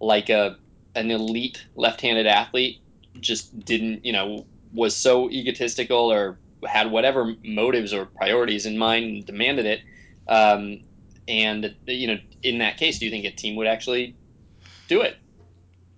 like 0.00 0.30
a 0.30 0.56
an 0.94 1.10
elite 1.10 1.66
left-handed 1.74 2.26
athlete 2.26 2.80
just 3.18 3.58
didn't 3.64 4.04
you 4.04 4.12
know 4.12 4.46
was 4.72 4.94
so 4.94 5.28
egotistical 5.30 6.12
or 6.12 6.38
had 6.66 6.90
whatever 6.90 7.34
motives 7.44 7.92
or 7.92 8.06
priorities 8.06 8.66
in 8.66 8.78
mind 8.78 9.04
and 9.04 9.26
demanded 9.26 9.66
it 9.66 9.80
um, 10.28 10.80
and 11.26 11.74
you 11.86 12.06
know 12.06 12.18
in 12.42 12.58
that 12.58 12.76
case 12.76 12.98
do 12.98 13.04
you 13.04 13.10
think 13.10 13.24
a 13.24 13.30
team 13.30 13.56
would 13.56 13.66
actually 13.66 14.14
do 14.88 15.02
it 15.02 15.16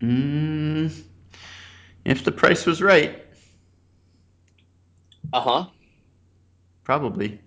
mm, 0.00 1.02
if 2.04 2.24
the 2.24 2.32
price 2.32 2.66
was 2.66 2.82
right, 2.82 3.24
uh-huh 5.32 5.66
probably. 6.84 7.40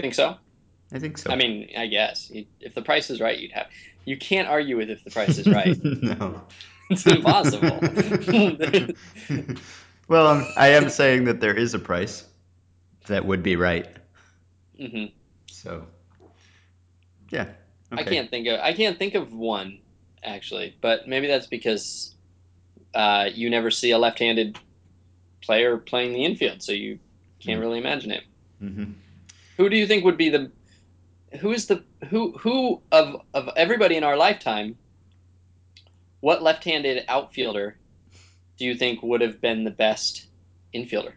think 0.00 0.14
so 0.14 0.36
I 0.92 0.98
think 0.98 1.18
so. 1.18 1.30
i 1.30 1.36
mean 1.36 1.68
i 1.76 1.86
guess 1.86 2.30
if 2.60 2.74
the 2.74 2.82
price 2.82 3.10
is 3.10 3.20
right 3.20 3.38
you'd 3.38 3.52
have 3.52 3.66
you 4.04 4.16
can't 4.16 4.48
argue 4.48 4.76
with 4.76 4.90
if 4.90 5.02
the 5.04 5.10
price 5.10 5.38
is 5.38 5.50
right 5.50 5.76
no. 5.84 6.42
it's 6.90 7.06
impossible 7.06 7.82
well, 10.08 10.28
I'm, 10.28 10.46
I 10.56 10.68
am 10.68 10.88
saying 10.88 11.24
that 11.24 11.40
there 11.40 11.54
is 11.54 11.74
a 11.74 11.78
price 11.78 12.24
that 13.08 13.24
would 13.24 13.42
be 13.42 13.56
right. 13.56 13.86
hmm 14.78 15.06
So, 15.50 15.86
yeah. 17.30 17.46
I 17.92 18.02
can't 18.04 18.30
think 18.30 18.46
of 18.46 18.60
I 18.60 18.72
can't 18.72 18.98
think 18.98 19.14
of 19.14 19.32
one 19.32 19.80
actually, 20.24 20.76
but 20.80 21.06
maybe 21.06 21.26
that's 21.26 21.46
because 21.46 22.14
uh, 22.94 23.28
you 23.32 23.50
never 23.50 23.70
see 23.70 23.90
a 23.90 23.98
left-handed 23.98 24.58
player 25.44 25.76
playing 25.78 26.12
the 26.12 26.24
infield, 26.24 26.62
so 26.62 26.72
you 26.72 26.98
can't 27.44 27.58
Mm. 27.58 27.60
really 27.60 27.78
imagine 27.78 28.10
it. 28.12 28.22
hmm 28.60 28.92
Who 29.56 29.68
do 29.68 29.76
you 29.76 29.86
think 29.86 30.04
would 30.04 30.16
be 30.16 30.28
the 30.30 30.52
who 31.40 31.52
is 31.52 31.66
the 31.66 31.84
who 32.08 32.36
who 32.38 32.82
of 32.92 33.16
of 33.34 33.50
everybody 33.56 33.96
in 33.96 34.04
our 34.04 34.16
lifetime? 34.16 34.78
What 36.20 36.42
left-handed 36.42 37.04
outfielder 37.08 37.78
do 38.58 38.64
you 38.64 38.74
think 38.74 39.02
would 39.02 39.20
have 39.20 39.40
been 39.40 39.64
the 39.64 39.70
best 39.70 40.26
infielder? 40.74 41.14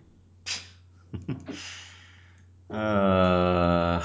uh, 2.70 4.02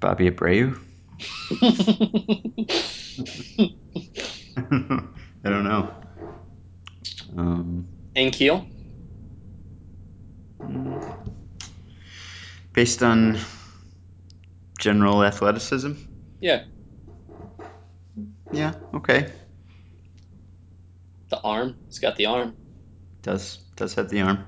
Bobby 0.00 0.30
Abreu. 0.30 0.78
I 4.56 5.48
don't 5.48 5.64
know. 5.64 5.90
Um, 7.36 7.88
and 8.14 8.32
Keel? 8.32 8.66
based 12.72 13.02
on 13.02 13.38
general 14.78 15.22
athleticism. 15.24 15.92
Yeah, 16.40 16.64
Yeah. 18.52 18.74
Okay. 18.94 19.30
the 21.28 21.40
arm. 21.42 21.76
He's 21.88 21.98
got 21.98 22.16
the 22.16 22.26
arm. 22.26 22.56
Does 23.22 23.58
does 23.76 23.94
have 23.94 24.08
the 24.08 24.22
arm. 24.22 24.44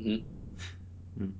Mhm. 0.00 0.24
Mm. 1.18 1.32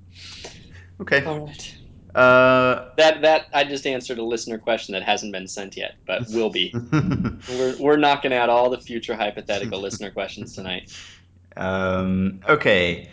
Okay. 1.01 1.23
All 1.25 1.45
right. 1.45 1.74
Uh. 2.15 2.91
That 2.95 3.21
that 3.23 3.47
I 3.53 3.65
just 3.65 3.85
answered 3.85 4.19
a 4.19 4.23
listener 4.23 4.57
question 4.57 4.93
that 4.93 5.03
hasn't 5.03 5.33
been 5.33 5.47
sent 5.47 5.75
yet, 5.75 5.95
but 6.07 6.23
will 6.29 6.49
be. 6.49 6.73
We're 7.49 7.75
we're 7.77 7.97
knocking 7.97 8.31
out 8.31 8.49
all 8.49 8.69
the 8.69 8.79
future 8.79 9.15
hypothetical 9.15 9.81
listener 9.81 10.11
questions 10.11 10.55
tonight. 10.55 10.97
Um, 11.57 12.39
okay. 12.47 13.09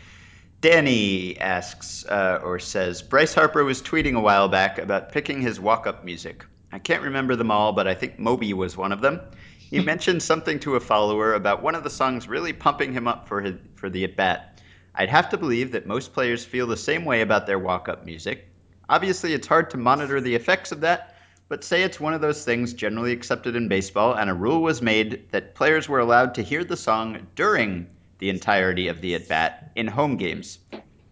Danny 0.60 1.40
asks 1.40 2.06
uh, 2.06 2.40
or 2.44 2.60
says 2.60 3.02
Bryce 3.02 3.34
Harper 3.34 3.64
was 3.64 3.82
tweeting 3.82 4.14
a 4.14 4.20
while 4.20 4.46
back 4.46 4.78
about 4.78 5.10
picking 5.10 5.40
his 5.40 5.58
walk 5.58 5.88
up 5.88 6.04
music. 6.04 6.44
I 6.70 6.78
can't 6.78 7.02
remember 7.02 7.34
them 7.34 7.50
all, 7.50 7.72
but 7.72 7.88
I 7.88 7.94
think 7.94 8.20
Moby 8.20 8.52
was 8.52 8.76
one 8.76 8.92
of 8.92 9.00
them. 9.00 9.20
He 9.58 9.80
mentioned 9.84 10.22
something 10.22 10.60
to 10.60 10.76
a 10.76 10.80
follower 10.80 11.34
about 11.34 11.62
one 11.64 11.74
of 11.74 11.82
the 11.82 11.90
songs 11.90 12.28
really 12.28 12.52
pumping 12.52 12.92
him 12.92 13.08
up 13.08 13.26
for, 13.26 13.40
his, 13.40 13.56
for 13.74 13.90
the 13.90 14.04
at 14.04 14.16
bat. 14.16 14.60
I'd 14.94 15.08
have 15.08 15.30
to 15.30 15.36
believe 15.36 15.72
that 15.72 15.86
most 15.86 16.12
players 16.12 16.44
feel 16.44 16.68
the 16.68 16.76
same 16.76 17.04
way 17.04 17.22
about 17.22 17.48
their 17.48 17.58
walk 17.58 17.88
up 17.88 18.04
music. 18.04 18.48
Obviously, 18.88 19.32
it's 19.32 19.46
hard 19.46 19.70
to 19.70 19.76
monitor 19.76 20.20
the 20.20 20.34
effects 20.34 20.72
of 20.72 20.80
that, 20.80 21.16
but 21.48 21.64
say 21.64 21.82
it's 21.82 22.00
one 22.00 22.14
of 22.14 22.20
those 22.20 22.44
things 22.44 22.74
generally 22.74 23.12
accepted 23.12 23.56
in 23.56 23.68
baseball, 23.68 24.14
and 24.14 24.28
a 24.30 24.34
rule 24.34 24.62
was 24.62 24.82
made 24.82 25.30
that 25.32 25.54
players 25.54 25.88
were 25.88 26.00
allowed 26.00 26.34
to 26.34 26.42
hear 26.42 26.64
the 26.64 26.76
song 26.76 27.26
during 27.34 27.88
the 28.18 28.30
entirety 28.30 28.88
of 28.88 29.00
the 29.00 29.14
at 29.14 29.28
bat 29.28 29.72
in 29.74 29.86
home 29.86 30.16
games. 30.16 30.58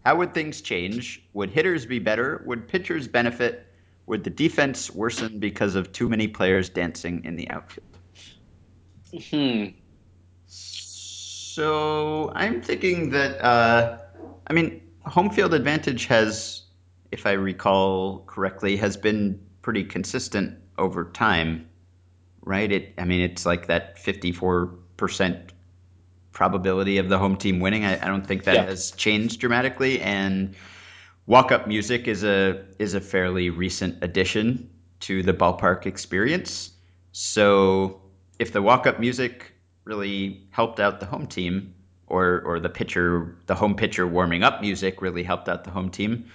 How 0.04 0.16
would 0.16 0.32
things 0.32 0.60
change? 0.60 1.22
Would 1.32 1.50
hitters 1.50 1.86
be 1.86 1.98
better? 1.98 2.42
Would 2.46 2.68
pitchers 2.68 3.08
benefit? 3.08 3.66
Would 4.06 4.24
the 4.24 4.30
defense 4.30 4.90
worsen 4.90 5.38
because 5.38 5.74
of 5.74 5.92
too 5.92 6.08
many 6.08 6.28
players 6.28 6.70
dancing 6.70 7.24
in 7.24 7.36
the 7.36 7.50
outfield? 7.50 7.86
Hmm. 9.30 9.64
So 10.46 12.32
I'm 12.34 12.62
thinking 12.62 13.10
that, 13.10 13.44
uh, 13.44 13.98
I 14.46 14.52
mean, 14.52 14.80
home 15.04 15.30
field 15.30 15.52
advantage 15.52 16.06
has, 16.06 16.59
if 17.12 17.26
I 17.26 17.32
recall 17.32 18.24
correctly, 18.26 18.76
has 18.76 18.96
been 18.96 19.40
pretty 19.62 19.84
consistent 19.84 20.58
over 20.78 21.04
time, 21.04 21.68
right? 22.42 22.70
It, 22.70 22.94
I 22.98 23.04
mean, 23.04 23.20
it's 23.22 23.46
like 23.46 23.66
that 23.66 23.96
54% 23.98 25.50
probability 26.32 26.98
of 26.98 27.08
the 27.08 27.18
home 27.18 27.36
team 27.36 27.60
winning. 27.60 27.84
I, 27.84 27.94
I 28.04 28.08
don't 28.08 28.26
think 28.26 28.44
that 28.44 28.54
Yeah. 28.54 28.64
has 28.66 28.92
changed 28.92 29.40
dramatically, 29.40 30.00
and 30.00 30.54
walk-up 31.26 31.66
music 31.66 32.08
is 32.08 32.24
a 32.24 32.64
is 32.78 32.94
a 32.94 33.00
fairly 33.00 33.50
recent 33.50 34.02
addition 34.02 34.70
to 35.00 35.22
the 35.22 35.32
ballpark 35.34 35.86
experience. 35.86 36.72
So 37.12 38.02
if 38.38 38.52
the 38.52 38.62
walk-up 38.62 39.00
music 39.00 39.52
really 39.84 40.46
helped 40.50 40.80
out 40.80 41.00
the 41.00 41.06
home 41.06 41.26
team, 41.26 41.74
or 42.06 42.42
or 42.44 42.60
the 42.60 42.68
pitcher, 42.70 43.36
the 43.46 43.54
home 43.54 43.74
pitcher 43.74 44.06
warming 44.06 44.42
up 44.42 44.60
music 44.60 45.02
really 45.02 45.22
helped 45.22 45.48
out 45.48 45.64
the 45.64 45.70
home 45.70 45.90
team, 45.90 46.26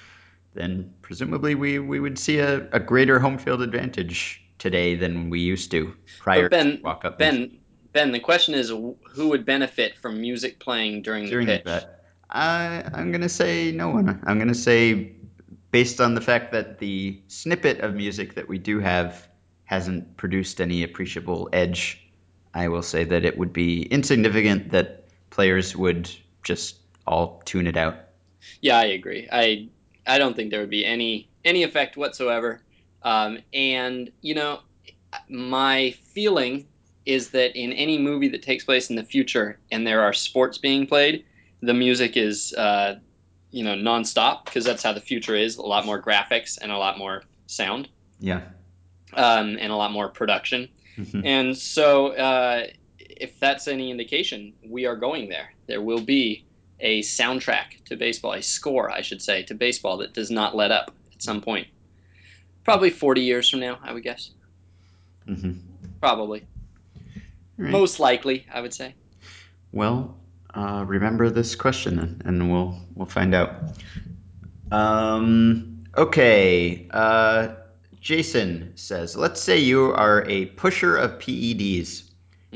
then 0.56 0.94
presumably 1.02 1.54
we, 1.54 1.80
we 1.80 2.00
would 2.00 2.18
see 2.18 2.40
a, 2.40 2.68
a 2.72 2.80
greater 2.80 3.20
home 3.20 3.38
field 3.38 3.62
advantage 3.62 4.42
today 4.58 4.96
than 4.96 5.30
we 5.30 5.42
used 5.42 5.72
to 5.72 5.94
prior 6.20 6.50
Ben, 6.50 6.78
to 6.78 6.82
walk-up 6.82 7.20
music. 7.20 7.52
Ben, 7.52 7.60
Ben, 7.94 8.12
the 8.12 8.20
question 8.20 8.56
is 8.56 8.70
who 8.70 9.30
would 9.30 9.46
benefit 9.46 9.98
from 9.98 10.20
music 10.20 10.60
playing 10.60 11.02
during, 11.02 11.28
during 11.28 11.48
the 11.48 11.58
pitch? 11.58 11.66
bet. 11.66 12.04
I, 12.30 12.84
I'm 12.94 13.12
going 13.12 13.22
to 13.22 13.30
say 13.30 13.72
no 13.72 13.90
one. 13.90 14.22
I'm 14.26 14.38
going 14.38 14.50
to 14.50 14.56
say, 14.56 15.14
based 15.72 16.02
on 16.02 16.16
the 16.16 16.22
fact 16.22 16.52
that 16.54 16.80
the 16.80 17.22
snippet 17.28 17.80
of 17.82 17.94
music 17.94 18.36
that 18.36 18.48
we 18.48 18.58
do 18.58 18.80
have 18.80 19.28
hasn't 19.66 20.18
produced 20.18 20.60
any 20.62 20.84
appreciable 20.84 21.50
edge, 21.54 22.02
I 22.54 22.70
will 22.70 22.82
say 22.82 23.04
that 23.04 23.26
it 23.26 23.38
would 23.38 23.54
be 23.54 23.84
insignificant 23.84 24.72
that 24.72 25.06
players 25.30 25.76
would 25.76 26.10
just 26.44 26.78
all 27.06 27.42
tune 27.46 27.68
it 27.68 27.78
out. 27.78 27.96
Yeah, 28.62 28.78
I 28.78 28.86
agree. 28.86 29.28
I 29.32 29.70
I 30.08 30.18
don't 30.18 30.36
think 30.36 30.52
there 30.52 30.60
would 30.62 30.70
be 30.70 30.86
any 30.86 31.30
any 31.44 31.64
effect 31.64 31.98
whatsoever. 31.98 32.62
Um, 33.04 33.40
and 33.54 34.12
you 34.22 34.36
know, 34.36 34.60
my 35.30 35.92
feeling 36.14 36.68
is 37.06 37.30
that 37.32 37.56
in 37.56 37.72
any 37.74 37.98
movie 38.00 38.28
that 38.30 38.42
takes 38.42 38.64
place 38.64 38.90
in 38.90 38.96
the 38.96 39.04
future 39.04 39.60
and 39.72 39.86
there 39.86 40.02
are 40.02 40.14
sports 40.14 40.58
being 40.58 40.88
played, 40.88 41.24
the 41.62 41.74
music 41.74 42.18
is 42.18 42.54
uh, 42.54 42.96
you 43.52 43.64
know 43.64 43.76
nonstop 43.76 44.46
because 44.46 44.66
that's 44.66 44.84
how 44.84 44.94
the 44.94 45.02
future 45.02 45.36
is. 45.36 45.58
A 45.58 45.62
lot 45.62 45.86
more 45.86 46.02
graphics 46.02 46.58
and 46.62 46.72
a 46.72 46.78
lot 46.78 46.98
more 46.98 47.24
sound 47.48 47.90
Yeah. 48.20 48.42
um, 49.14 49.58
and 49.60 49.72
a 49.72 49.76
lot 49.76 49.92
more 49.92 50.10
production. 50.10 50.70
Mhm. 50.98 51.26
And 51.26 51.58
so, 51.58 52.08
uh, 52.14 52.68
if 53.00 53.40
that's 53.40 53.68
any 53.68 53.92
indication, 53.92 54.54
we 54.68 54.86
are 54.86 54.96
going 54.96 55.30
there. 55.30 55.54
There 55.68 55.82
will 55.82 56.02
be 56.02 56.45
a 56.80 57.02
soundtrack 57.02 57.84
to 57.86 57.96
baseball, 57.96 58.34
a 58.34 58.42
score, 58.42 58.90
I 58.90 59.02
should 59.02 59.22
say, 59.22 59.44
to 59.44 59.54
baseball 59.54 59.98
that 59.98 60.14
does 60.14 60.32
not 60.32 60.56
let 60.56 60.72
up 60.72 60.92
at 61.14 61.22
some 61.22 61.42
point. 61.42 61.68
Probably 62.64 62.90
40 62.90 63.22
years 63.22 63.50
from 63.50 63.60
now, 63.60 63.80
I 63.82 63.94
would 63.94 64.04
guess. 64.04 64.32
Mm-hmm. 65.28 65.54
Probably. 66.00 66.46
Right. 67.58 67.72
Most 67.72 68.00
likely, 68.00 68.46
I 68.52 68.62
would 68.62 68.74
say. 68.74 68.96
Well, 69.72 70.18
uh, 70.54 70.84
remember 70.88 71.30
this 71.30 71.56
question 71.56 71.98
then, 71.98 72.22
and 72.26 72.52
we'll 72.52 72.80
we'll 72.96 73.08
find 73.08 73.34
out. 73.34 73.56
Um, 74.72 75.84
okay. 75.96 76.88
Uh, 76.92 77.56
Jason 78.00 78.74
says, 78.76 79.16
let's 79.16 79.42
say 79.42 79.60
you 79.60 79.92
are 79.94 80.24
a 80.28 80.46
pusher 80.46 80.96
of 80.96 81.20
PEDs. 81.20 82.04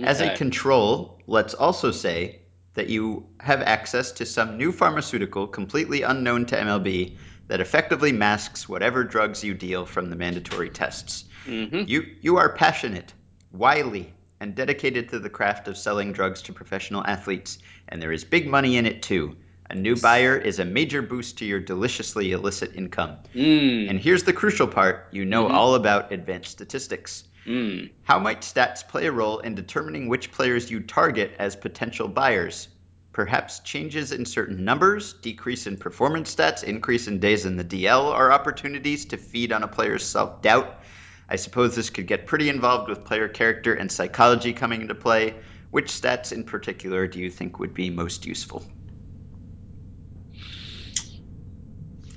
As 0.01 0.21
a 0.21 0.33
control, 0.35 1.19
let's 1.27 1.53
also 1.53 1.91
say 1.91 2.39
that 2.73 2.89
you 2.89 3.25
have 3.39 3.61
access 3.61 4.11
to 4.13 4.25
some 4.25 4.57
new 4.57 4.71
pharmaceutical 4.71 5.47
completely 5.47 6.01
unknown 6.03 6.45
to 6.47 6.55
MLB 6.57 7.17
that 7.47 7.59
effectively 7.59 8.11
masks 8.11 8.69
whatever 8.69 9.03
drugs 9.03 9.43
you 9.43 9.53
deal 9.53 9.85
from 9.85 10.09
the 10.09 10.15
mandatory 10.15 10.69
tests. 10.69 11.25
hmm 11.45 11.83
You 11.87 12.05
you 12.21 12.37
are 12.37 12.53
passionate, 12.53 13.13
wily, 13.51 14.13
and 14.39 14.55
dedicated 14.55 15.09
to 15.09 15.19
the 15.19 15.29
craft 15.29 15.67
of 15.67 15.77
selling 15.77 16.13
drugs 16.13 16.41
to 16.43 16.53
professional 16.53 17.03
athletes, 17.05 17.57
and 17.87 18.01
there 18.01 18.11
is 18.11 18.23
big 18.23 18.47
money 18.47 18.77
in 18.77 18.85
it 18.85 19.01
too. 19.01 19.35
A 19.71 19.75
new 19.75 19.95
buyer 19.95 20.35
is 20.35 20.59
a 20.59 20.65
major 20.65 21.01
boost 21.01 21.37
to 21.39 21.45
your 21.45 21.59
deliciously 21.59 22.31
illicit 22.31 22.71
income. 22.75 23.17
Mm. 23.35 23.89
And 23.89 23.99
here's 23.99 24.23
the 24.23 24.33
crucial 24.33 24.67
part 24.67 25.07
you 25.11 25.25
know 25.25 25.45
Mhm. 25.47 25.51
all 25.51 25.75
about 25.75 26.11
advanced 26.11 26.51
statistics. 26.51 27.23
Mm. 27.49 27.89
How 28.03 28.19
might 28.19 28.41
stats 28.41 28.87
play 28.87 29.07
a 29.07 29.11
role 29.11 29.39
in 29.39 29.55
determining 29.55 30.07
which 30.07 30.31
players 30.31 30.69
you 30.69 30.81
target 30.81 31.31
as 31.39 31.55
potential 31.55 32.07
buyers? 32.07 32.67
Perhaps 33.11 33.61
changes 33.61 34.11
in 34.11 34.27
certain 34.27 34.65
numbers, 34.65 35.13
decrease 35.13 35.65
in 35.65 35.77
performance 35.77 36.35
stats, 36.35 36.63
increase 36.63 37.07
in 37.07 37.17
days 37.17 37.47
in 37.47 37.57
the 37.57 37.63
DL 37.63 38.13
are 38.13 38.31
opportunities 38.31 39.05
to 39.05 39.17
feed 39.17 39.51
on 39.51 39.63
a 39.63 39.67
player's 39.67 40.05
self 40.05 40.43
doubt. 40.43 40.79
I 41.27 41.37
suppose 41.37 41.75
this 41.75 41.89
could 41.89 42.05
get 42.05 42.27
pretty 42.27 42.49
involved 42.49 42.87
with 42.87 43.03
player 43.03 43.27
character 43.27 43.73
and 43.73 43.91
psychology 43.91 44.53
coming 44.53 44.81
into 44.81 44.93
play. 44.93 45.33
Which 45.71 45.91
stats 45.91 46.31
in 46.31 46.43
particular 46.43 47.07
do 47.07 47.17
you 47.17 47.31
think 47.31 47.57
would 47.57 47.73
be 47.73 47.89
most 47.89 48.27
useful? 48.27 48.63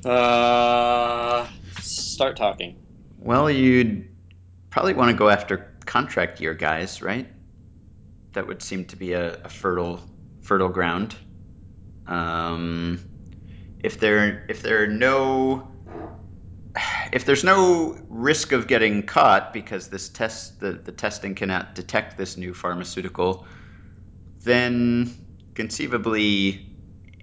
Uh, 0.05 1.47
start 1.81 2.37
talking. 2.37 2.77
Well, 3.19 3.51
you'd 3.51 4.12
probably 4.73 4.95
want 4.95 5.11
to 5.11 5.17
go 5.17 5.29
after 5.29 5.71
contract 5.85 6.41
year 6.41 6.55
guys, 6.55 7.03
right? 7.03 7.29
That 8.33 8.47
would 8.49 8.63
seem 8.63 8.87
to 8.87 8.97
be 8.97 9.13
a, 9.13 9.35
a 9.45 9.49
fertile 9.49 10.01
fertile 10.41 10.71
ground. 10.71 11.15
Um, 12.07 12.99
if 13.85 14.01
there 14.01 14.45
if 14.49 14.63
there 14.63 14.83
are 14.83 14.89
no 14.89 15.69
if 17.13 17.27
there's 17.27 17.45
no 17.45 17.99
risk 18.09 18.53
of 18.53 18.67
getting 18.67 19.03
caught 19.03 19.53
because 19.53 19.89
this 19.89 20.09
test 20.09 20.59
the, 20.59 20.73
the 20.73 20.91
testing 20.93 21.35
cannot 21.35 21.75
detect 21.75 22.17
this 22.17 22.39
new 22.39 22.55
pharmaceutical, 22.55 23.47
then 24.41 25.15
conceivably 25.55 26.67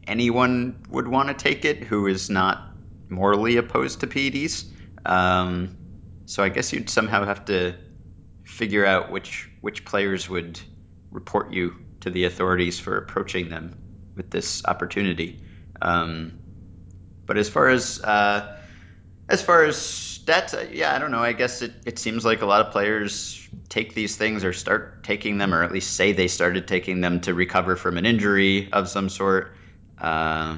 anyone 0.05 0.83
would 0.89 1.07
want 1.07 1.29
to 1.29 1.33
take 1.33 1.65
it 1.65 1.83
who 1.83 2.05
is 2.05 2.29
not 2.29 2.69
morally 3.09 3.57
opposed 3.57 4.01
to 4.01 4.07
PEDs. 4.07 4.65
Um, 5.03 5.78
so 6.29 6.43
I 6.43 6.49
guess 6.49 6.71
you'd 6.71 6.91
somehow 6.91 7.25
have 7.25 7.45
to 7.45 7.73
figure 8.43 8.85
out 8.85 9.11
which 9.11 9.49
which 9.61 9.83
players 9.83 10.29
would 10.29 10.59
report 11.09 11.51
you 11.51 11.73
to 12.01 12.11
the 12.11 12.25
authorities 12.25 12.79
for 12.79 12.97
approaching 12.97 13.49
them 13.49 13.75
with 14.15 14.29
this 14.29 14.63
opportunity. 14.63 15.41
Um, 15.81 16.37
but 17.25 17.37
as 17.39 17.49
far 17.49 17.69
as 17.69 17.99
uh, 17.99 18.55
as 19.27 19.41
far 19.41 19.63
as 19.63 19.77
stats, 19.77 20.53
uh, 20.53 20.67
yeah, 20.71 20.93
I 20.93 20.99
don't 20.99 21.09
know. 21.09 21.23
I 21.23 21.33
guess 21.33 21.63
it, 21.63 21.73
it 21.87 21.97
seems 21.97 22.23
like 22.23 22.43
a 22.43 22.45
lot 22.45 22.63
of 22.63 22.71
players 22.73 23.49
take 23.67 23.95
these 23.95 24.15
things 24.15 24.43
or 24.43 24.53
start 24.53 25.03
taking 25.03 25.39
them, 25.39 25.51
or 25.51 25.63
at 25.63 25.71
least 25.71 25.95
say 25.95 26.11
they 26.11 26.27
started 26.27 26.67
taking 26.67 27.01
them 27.01 27.21
to 27.21 27.33
recover 27.33 27.75
from 27.75 27.97
an 27.97 28.05
injury 28.05 28.71
of 28.71 28.87
some 28.87 29.09
sort. 29.09 29.55
Uh, 29.97 30.57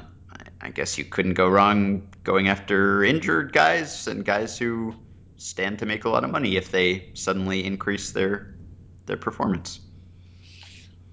I 0.60 0.70
guess 0.70 0.98
you 0.98 1.06
couldn't 1.06 1.34
go 1.34 1.48
wrong 1.48 2.08
going 2.24 2.48
after 2.48 3.02
injured 3.02 3.54
guys 3.54 4.06
and 4.06 4.22
guys 4.22 4.58
who 4.58 4.94
stand 5.42 5.78
to 5.80 5.86
make 5.86 6.04
a 6.04 6.08
lot 6.08 6.24
of 6.24 6.30
money 6.30 6.56
if 6.56 6.70
they 6.70 7.10
suddenly 7.14 7.64
increase 7.64 8.12
their 8.12 8.54
their 9.06 9.16
performance. 9.16 9.80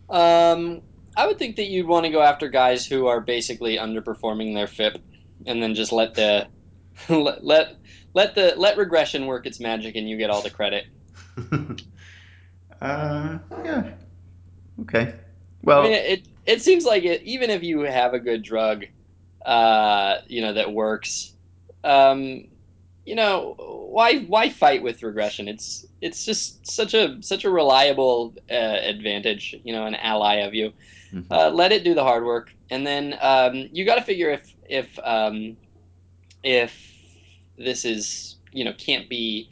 Um, 0.10 0.82
I 1.16 1.28
would 1.28 1.38
think 1.38 1.58
that 1.58 1.68
you'd 1.68 1.88
want 1.88 2.06
to 2.06 2.12
go 2.12 2.22
after 2.22 2.50
guys 2.50 2.86
who 2.86 3.08
are 3.08 3.22
basically 3.22 3.78
underperforming 3.78 4.54
their 4.56 4.68
FIP, 4.68 4.98
and 5.46 5.62
then 5.62 5.76
just 5.76 5.92
let 5.92 6.16
the 6.16 6.48
let 7.10 7.44
let 7.44 7.78
let 8.14 8.36
the 8.36 8.54
let 8.58 8.78
regression 8.78 9.26
work 9.26 9.46
its 9.46 9.60
magic, 9.60 9.96
and 9.96 10.10
you 10.10 10.18
get 10.18 10.30
all 10.30 10.42
the 10.42 10.52
credit. 10.52 10.86
uh, 12.82 13.40
yeah. 13.64 13.92
Okay. 14.82 15.16
I 15.76 15.80
mean, 15.82 15.94
Well, 15.94 15.94
it 15.94 16.28
it 16.46 16.62
seems 16.62 16.86
like 16.86 17.04
it. 17.04 17.24
Even 17.24 17.50
if 17.50 17.64
you 17.64 17.82
have 17.82 18.14
a 18.14 18.20
good 18.20 18.44
drug, 18.44 18.86
uh, 19.46 20.18
you 20.28 20.42
know 20.42 20.54
that 20.54 20.74
works, 20.74 21.36
um, 21.84 22.44
you 23.10 23.16
know 23.16 23.56
why 23.58 24.20
why 24.34 24.50
fight 24.50 24.84
with 24.84 25.04
regression? 25.04 25.48
It's 25.48 25.86
it's 26.02 26.24
just 26.26 26.66
such 26.68 26.94
a 26.94 27.18
such 27.22 27.44
a 27.46 27.50
reliable 27.50 28.36
uh, 28.52 28.78
advantage, 28.94 29.56
you 29.64 29.74
know, 29.74 29.86
an 29.88 29.96
ally 29.96 30.36
of 30.48 30.54
you. 30.54 30.74
mhm, 31.12 31.26
uh, 31.32 31.50
let 31.50 31.72
it 31.72 31.84
do 31.84 31.96
the 31.96 32.04
hard 32.04 32.24
work, 32.26 32.50
and 32.70 32.86
then 32.86 33.16
um, 33.22 33.68
you 33.72 33.86
got 33.86 33.96
to 33.96 34.04
figure 34.04 34.30
if 34.32 34.56
if 34.70 35.00
um, 35.04 35.58
if 36.44 36.74
this 37.58 37.86
is 37.86 38.38
you 38.52 38.66
know 38.66 38.74
can't 38.78 39.10
be 39.10 39.50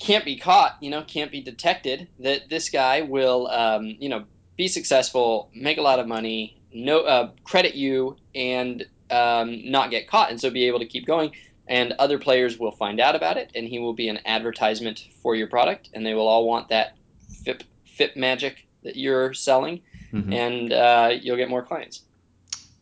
can't 0.00 0.24
be 0.24 0.36
caught, 0.38 0.76
you 0.80 0.90
know, 0.90 1.02
can't 1.02 1.30
be 1.30 1.42
detected. 1.42 2.08
That 2.20 2.42
this 2.50 2.70
guy 2.70 3.02
will 3.02 3.48
um, 3.48 3.96
you 3.98 4.08
know 4.08 4.24
be 4.56 4.68
successful, 4.68 5.50
make 5.54 5.78
a 5.78 5.82
lot 5.82 6.00
of 6.00 6.06
money, 6.06 6.60
no 6.72 7.00
uh, 7.00 7.30
credit 7.44 7.74
you, 7.74 8.16
and 8.34 8.84
um, 9.10 9.70
not 9.70 9.90
get 9.90 10.08
caught, 10.08 10.30
and 10.30 10.40
so 10.40 10.50
be 10.50 10.66
able 10.66 10.80
to 10.80 10.86
keep 10.86 11.06
going. 11.06 11.32
And 11.68 11.92
other 11.98 12.18
players 12.18 12.58
will 12.58 12.72
find 12.72 13.00
out 13.00 13.14
about 13.14 13.36
it, 13.36 13.52
and 13.54 13.66
he 13.66 13.78
will 13.78 13.94
be 13.94 14.08
an 14.08 14.18
advertisement 14.26 15.06
for 15.22 15.34
your 15.34 15.46
product, 15.46 15.90
and 15.94 16.04
they 16.04 16.14
will 16.14 16.26
all 16.26 16.46
want 16.46 16.68
that 16.68 16.96
FIP 17.44 17.62
FIP 17.84 18.16
magic 18.16 18.66
that 18.82 18.96
you're 18.96 19.32
selling 19.32 19.80
mhm. 20.12 20.34
and 20.34 20.72
uh, 20.72 21.10
you'll 21.20 21.36
get 21.36 21.48
more 21.48 21.62
clients. 21.62 22.02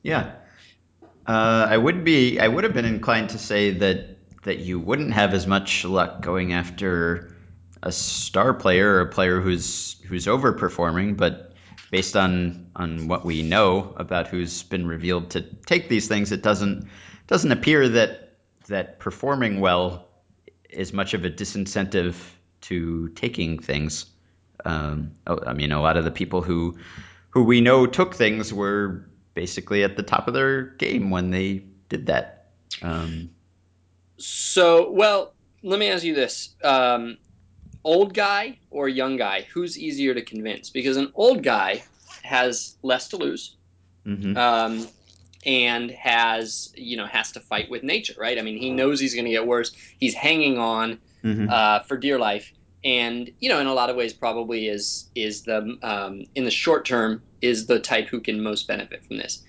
Yeah. 0.02 0.32
Uh, 1.26 1.66
I 1.68 1.76
would 1.76 2.04
be. 2.04 2.40
I 2.40 2.48
would 2.48 2.64
have 2.64 2.72
been 2.72 2.86
inclined 2.86 3.30
to 3.30 3.38
say 3.38 3.72
that 3.72 4.16
that 4.44 4.60
you 4.60 4.80
wouldn't 4.80 5.12
have 5.12 5.34
as 5.34 5.46
much 5.46 5.84
luck 5.84 6.22
going 6.22 6.52
after 6.52 7.36
a 7.82 7.92
star 7.92 8.54
player 8.54 8.94
or 8.94 9.00
a 9.02 9.10
player 9.10 9.40
who's 9.40 10.00
who's 10.08 10.26
overperforming, 10.26 11.16
but 11.16 11.52
based 11.90 12.16
on 12.16 12.70
on 12.74 13.06
what 13.06 13.24
we 13.24 13.42
know 13.42 13.92
about 13.96 14.28
who's 14.28 14.62
been 14.62 14.86
revealed 14.86 15.30
to 15.30 15.42
take 15.42 15.88
these 15.88 16.08
things, 16.08 16.32
it 16.32 16.42
doesn't 16.42 16.88
doesn't 17.26 17.52
appear 17.52 17.88
that 17.90 18.29
that 18.70 18.98
performing 19.00 19.60
well 19.60 20.08
is 20.70 20.92
much 20.92 21.14
of 21.14 21.24
a 21.24 21.30
disincentive 21.30 22.16
to 22.62 23.08
taking 23.10 23.58
things. 23.58 24.06
Um, 24.64 25.12
oh, 25.26 25.40
I 25.46 25.54
mean, 25.54 25.72
a 25.72 25.80
lot 25.80 25.96
of 25.98 26.04
the 26.04 26.10
people 26.12 26.42
who 26.42 26.78
who 27.30 27.44
we 27.44 27.60
know 27.60 27.86
took 27.86 28.14
things 28.14 28.52
were 28.52 29.08
basically 29.34 29.84
at 29.84 29.96
the 29.96 30.02
top 30.04 30.28
of 30.28 30.34
their 30.34 30.62
game 30.62 31.10
when 31.10 31.30
they 31.30 31.64
did 31.88 32.06
that. 32.06 32.52
Um, 32.82 33.30
So, 34.18 34.90
well, 34.92 35.34
let 35.62 35.78
me 35.78 35.88
ask 35.88 36.04
you 36.04 36.14
this: 36.14 36.54
um, 36.62 37.18
old 37.84 38.14
guy 38.14 38.60
or 38.70 38.88
young 38.88 39.16
guy, 39.16 39.48
who's 39.54 39.78
easier 39.78 40.14
to 40.14 40.22
convince? 40.24 40.70
Because 40.70 40.96
an 40.98 41.12
old 41.14 41.44
guy 41.44 41.84
has 42.22 42.76
less 42.82 43.08
to 43.10 43.18
lose. 43.18 43.56
mhm, 44.04 44.36
Um, 44.36 44.88
and 45.44 45.90
has 45.90 46.68
you 46.76 46.96
know 46.96 47.06
has 47.06 47.32
to 47.32 47.40
fight 47.40 47.70
with 47.70 47.82
nature 47.82 48.14
right? 48.18 48.38
I 48.38 48.42
mean 48.42 48.58
he 48.58 48.70
knows 48.70 49.00
he's 49.00 49.14
going 49.14 49.24
to 49.26 49.30
get 49.30 49.46
worse. 49.46 49.72
He's 49.98 50.14
hanging 50.14 50.58
on 50.58 51.00
mhm, 51.22 51.46
uh, 51.48 51.80
for 51.80 51.96
dear 51.96 52.18
life. 52.18 52.52
And 52.84 53.30
you 53.40 53.48
know 53.48 53.60
in 53.60 53.66
a 53.66 53.74
lot 53.74 53.90
of 53.90 53.96
ways 53.96 54.12
probably 54.14 54.68
is 54.68 55.10
is 55.14 55.42
the 55.44 55.76
um, 55.82 56.24
in 56.34 56.44
the 56.44 56.50
short 56.50 56.84
term 56.86 57.22
is 57.42 57.66
the 57.66 57.80
type 57.80 58.08
who 58.08 58.20
can 58.20 58.42
most 58.42 58.66
benefit 58.68 59.04
from 59.04 59.18
this. 59.18 59.42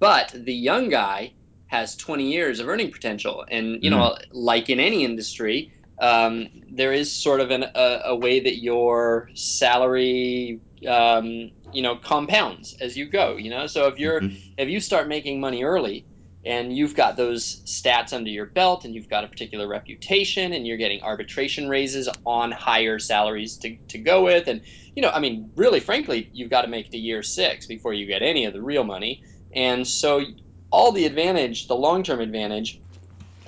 But 0.00 0.32
the 0.34 0.54
young 0.54 0.88
guy 0.88 1.34
has 1.66 1.96
20 1.96 2.30
years 2.30 2.60
of 2.60 2.68
earning 2.68 2.90
potential. 2.92 3.44
And 3.50 3.82
you 3.82 3.90
mm, 3.90 3.90
know 3.90 4.16
like 4.32 4.68
in 4.70 4.80
any 4.80 5.04
industry 5.04 5.70
um, 6.00 6.48
there 6.70 6.92
is 6.92 7.14
sort 7.14 7.40
of 7.40 7.50
an, 7.50 7.64
a, 7.74 8.00
a 8.06 8.16
way 8.16 8.40
that 8.40 8.56
your 8.58 9.30
salary 9.34 10.60
um, 10.86 11.50
you 11.72 11.82
know 11.82 11.96
compounds 11.96 12.74
as 12.80 12.96
you 12.96 13.08
go 13.10 13.36
you 13.36 13.50
know? 13.50 13.66
So 13.66 13.88
if 13.88 13.98
you're 13.98 14.22
mhm, 14.22 14.38
if 14.56 14.68
you 14.68 14.80
start 14.80 15.08
making 15.08 15.40
money 15.40 15.64
early 15.64 16.06
and 16.44 16.76
you've 16.76 16.96
got 16.96 17.16
those 17.16 17.62
stats 17.66 18.12
under 18.12 18.30
your 18.30 18.46
belt 18.46 18.84
and 18.84 18.94
you've 18.94 19.08
got 19.08 19.24
a 19.24 19.28
particular 19.28 19.68
reputation 19.68 20.52
and 20.52 20.66
you're 20.66 20.76
getting 20.78 21.02
arbitration 21.02 21.68
raises 21.68 22.08
on 22.26 22.52
higher 22.52 22.98
salaries 22.98 23.58
to, 23.58 23.76
to 23.88 23.98
go 23.98 24.24
with 24.24 24.48
and 24.48 24.62
you 24.96 25.02
know 25.02 25.10
i 25.14 25.20
mean 25.20 25.50
really 25.56 25.80
frankly 25.80 26.28
you've 26.32 26.50
got 26.50 26.62
to 26.62 26.68
make 26.68 26.86
it 26.86 26.92
to 26.92 26.98
year 26.98 27.22
six 27.22 27.66
before 27.66 27.94
you 27.94 28.06
get 28.06 28.22
any 28.22 28.44
of 28.44 28.52
the 28.54 28.62
real 28.62 28.84
money. 28.84 29.20
And 29.54 29.86
so 29.86 30.22
all 30.70 30.92
the 30.92 31.06
advantage, 31.06 31.66
the 31.66 31.76
long 31.76 32.02
term 32.02 32.20
advantage, 32.20 32.80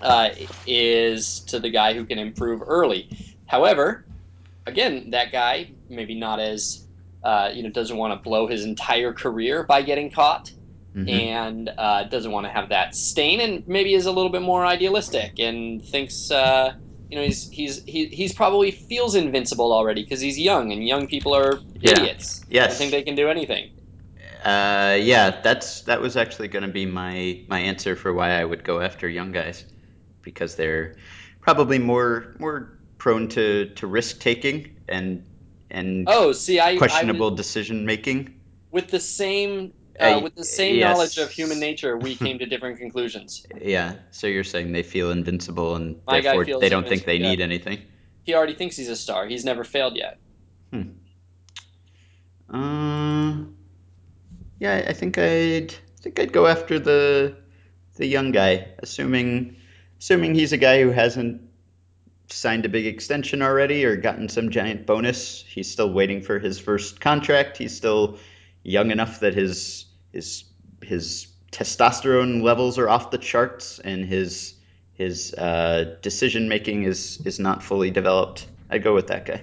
uh, 0.02 0.30
is 0.66 1.42
to 1.48 1.60
the 1.60 1.70
guy 1.70 1.94
who 1.94 2.06
can 2.06 2.18
improve 2.18 2.62
early. 2.66 3.08
However, 3.46 4.06
again, 4.66 5.10
that 5.10 5.32
guy 5.32 5.72
maybe 5.88 6.18
not 6.18 6.40
as 6.40 6.83
uh, 7.24 7.50
you 7.54 7.62
know 7.62 7.70
doesn't 7.70 7.96
want 7.96 8.14
to 8.14 8.28
blow 8.28 8.46
his 8.46 8.64
entire 8.64 9.12
career 9.12 9.64
by 9.68 9.82
getting 9.82 10.10
caught, 10.10 10.50
hmm 10.94 11.24
and 11.26 11.70
uh, 11.78 12.04
doesn't 12.04 12.32
want 12.32 12.46
to 12.46 12.52
have 12.52 12.68
that 12.70 12.94
stain, 12.94 13.40
and 13.40 13.62
maybe 13.66 13.94
is 13.94 14.06
a 14.06 14.12
little 14.12 14.30
bit 14.32 14.42
more 14.42 14.64
idealistic 14.64 15.32
and 15.38 15.84
thinks. 15.84 16.30
Uh, 16.30 16.72
you 17.10 17.18
know, 17.18 17.24
he's 17.24 17.48
he's 17.50 17.82
he, 17.86 18.06
he's 18.06 18.34
probably 18.34 18.70
feels 18.70 19.14
invincible 19.14 19.72
already 19.72 20.02
because 20.02 20.20
he's 20.20 20.38
young, 20.38 20.72
and 20.72 20.86
young 20.86 21.06
people 21.06 21.34
are 21.34 21.64
Yeah. 21.80 22.08
idiots 22.08 22.46
and 22.62 22.76
think 22.76 22.90
they 22.92 23.02
can 23.02 23.14
do 23.14 23.28
anything. 23.28 23.68
Uh, 24.44 24.98
yeah, 25.00 25.40
that's 25.42 25.82
that 25.82 26.00
was 26.00 26.16
actually 26.16 26.48
going 26.48 26.64
to 26.64 26.70
be 26.72 26.86
my 26.86 27.44
my 27.48 27.58
answer 27.60 27.96
for 27.96 28.12
why 28.12 28.30
I 28.40 28.44
would 28.44 28.62
go 28.64 28.80
after 28.80 29.08
young 29.08 29.32
guys 29.32 29.64
because 30.22 30.56
they're 30.56 30.96
probably 31.40 31.78
more 31.78 32.34
more 32.38 32.78
prone 32.98 33.28
to 33.30 33.72
to 33.74 33.86
risk 33.86 34.20
taking 34.20 34.70
and 34.88 35.26
and 35.74 36.06
Oh, 36.08 36.32
see, 36.32 36.60
I 36.60 36.76
questionable 36.76 37.30
decision 37.30 37.84
making. 37.84 38.34
with 38.70 38.88
the 38.88 39.00
same 39.00 39.72
uh, 40.00 40.20
with 40.22 40.34
the 40.34 40.44
same 40.44 40.80
knowledge 40.80 41.18
of 41.18 41.30
human 41.30 41.58
nature, 41.60 41.96
we 41.96 42.14
came 42.26 42.38
to 42.38 42.46
different 42.46 42.78
conclusions. 42.78 43.46
Yeah, 43.60 43.94
so 44.10 44.26
you're 44.26 44.42
saying 44.54 44.72
they 44.72 44.82
feel 44.82 45.10
invincible 45.10 45.76
and 45.76 46.00
My 46.06 46.20
therefore 46.20 46.44
they 46.44 46.68
don't 46.68 46.88
think 46.88 47.04
they 47.04 47.16
Yeah, 47.16 47.30
need 47.30 47.40
anything. 47.40 47.78
he 48.24 48.34
already 48.34 48.54
thinks 48.54 48.76
he's 48.76 48.88
a 48.88 48.96
star. 48.96 49.26
He's 49.26 49.44
never 49.44 49.64
failed 49.64 49.96
yet. 49.96 50.18
Hmm. 50.72 50.90
Uh, 52.50 53.44
yeah, 54.60 54.84
I 54.88 54.92
think 54.92 55.18
I'd 55.18 55.72
I 55.72 56.00
think 56.02 56.18
I'd 56.18 56.32
go 56.32 56.46
after 56.46 56.78
the 56.78 57.36
the 57.96 58.06
young 58.06 58.32
guy, 58.32 58.68
assuming 58.80 59.56
assuming 60.00 60.34
he's 60.34 60.52
a 60.52 60.56
guy 60.58 60.82
who 60.82 60.90
hasn't 60.90 61.40
signed 62.28 62.64
a 62.64 62.68
big 62.68 62.86
extension 62.86 63.42
already 63.42 63.84
or 63.84 63.96
gotten 63.96 64.28
some 64.28 64.50
giant 64.50 64.86
bonus. 64.86 65.44
He's 65.46 65.70
still 65.70 65.92
waiting 65.92 66.22
for 66.22 66.38
his 66.38 66.58
first 66.58 67.00
contract. 67.00 67.58
He's 67.58 67.76
still 67.76 68.18
young 68.62 68.90
enough 68.90 69.20
that 69.20 69.34
his 69.34 69.86
his 70.12 70.44
his 70.82 71.28
testosterone 71.52 72.42
levels 72.42 72.78
are 72.78 72.88
off 72.88 73.10
the 73.10 73.18
charts 73.18 73.78
and 73.78 74.04
his 74.04 74.54
his 74.94 75.34
uh, 75.34 75.96
decision 76.02 76.48
making 76.48 76.84
is 76.84 77.20
is 77.24 77.38
not 77.38 77.62
fully 77.62 77.90
developed. 77.90 78.46
I'd 78.70 78.82
go 78.82 78.94
with 78.94 79.08
that 79.08 79.26
guy. 79.26 79.42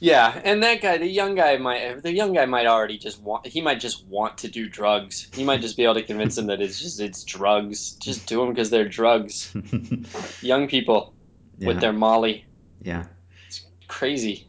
Yeah, 0.00 0.38
and 0.44 0.62
that 0.62 0.82
guy, 0.82 0.98
the 0.98 1.06
young 1.06 1.34
guy 1.34 1.56
might 1.56 2.02
the 2.02 2.12
young 2.12 2.34
guy 2.34 2.44
might 2.46 2.66
already 2.66 2.98
just 2.98 3.22
want 3.22 3.46
he 3.46 3.60
might 3.62 3.80
just 3.80 4.04
want 4.06 4.38
to 4.38 4.48
do 4.48 4.68
drugs. 4.68 5.28
He 5.34 5.44
might 5.44 5.60
just 5.60 5.76
be 5.76 5.84
able 5.84 5.94
to 5.94 6.02
convince 6.02 6.36
him 6.36 6.46
that 6.48 6.60
it's 6.60 6.78
just 6.80 7.00
it's 7.00 7.24
drugs. 7.24 7.92
Just 7.92 8.26
do 8.26 8.40
them 8.40 8.50
because 8.50 8.70
they're 8.70 8.88
drugs. 8.88 9.54
Young 10.42 10.68
people 10.68 11.14
with 11.58 11.80
their 11.80 11.92
Molly. 11.92 12.44
yeah. 12.82 13.06
It's 13.46 13.62
crazy. 13.88 14.46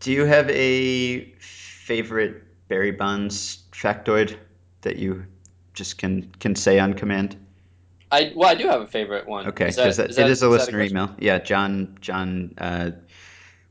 Do 0.00 0.12
you 0.12 0.24
have 0.24 0.48
a 0.50 1.24
favorite 1.40 2.44
Barry 2.68 2.92
Bonds 2.92 3.64
factoid 3.72 4.36
that 4.82 4.96
you 4.96 5.26
just 5.74 5.98
can 5.98 6.30
can 6.38 6.54
say 6.54 6.78
on 6.78 6.94
command? 6.94 7.36
I 8.10 8.32
well, 8.36 8.48
I 8.48 8.54
do 8.54 8.68
have 8.68 8.82
a 8.82 8.86
favorite 8.86 9.26
one. 9.26 9.48
Okay, 9.48 9.68
Is 9.68 9.76
because 9.76 9.96
that 9.96 10.10
is 10.10 10.18
it 10.18 10.28
is 10.28 10.28
a 10.28 10.30
is 10.30 10.42
a 10.42 10.48
listener 10.48 10.78
question? 10.78 10.96
email. 10.96 11.14
Yeah, 11.18 11.38
John 11.38 11.98
John 12.00 12.54
uh, 12.58 12.92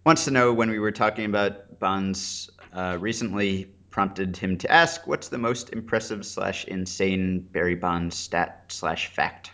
wants 0.06 0.26
to 0.26 0.32
know 0.32 0.54
when 0.54 0.70
we 0.70 0.80
were 0.80 0.92
talking 0.92 1.26
about 1.26 1.80
Bonds 1.80 2.52
uh, 2.72 2.98
recently 3.00 3.66
prompted 3.90 4.38
him 4.38 4.58
to 4.60 4.72
ask, 4.72 5.08
"What's 5.08 5.30
the 5.30 5.38
most 5.38 5.72
impressive 5.74 6.26
slash 6.26 6.66
insane 6.66 7.40
Barry 7.40 7.76
Bonds 7.76 8.16
stat 8.16 8.66
slash 8.68 9.08
fact?" 9.08 9.52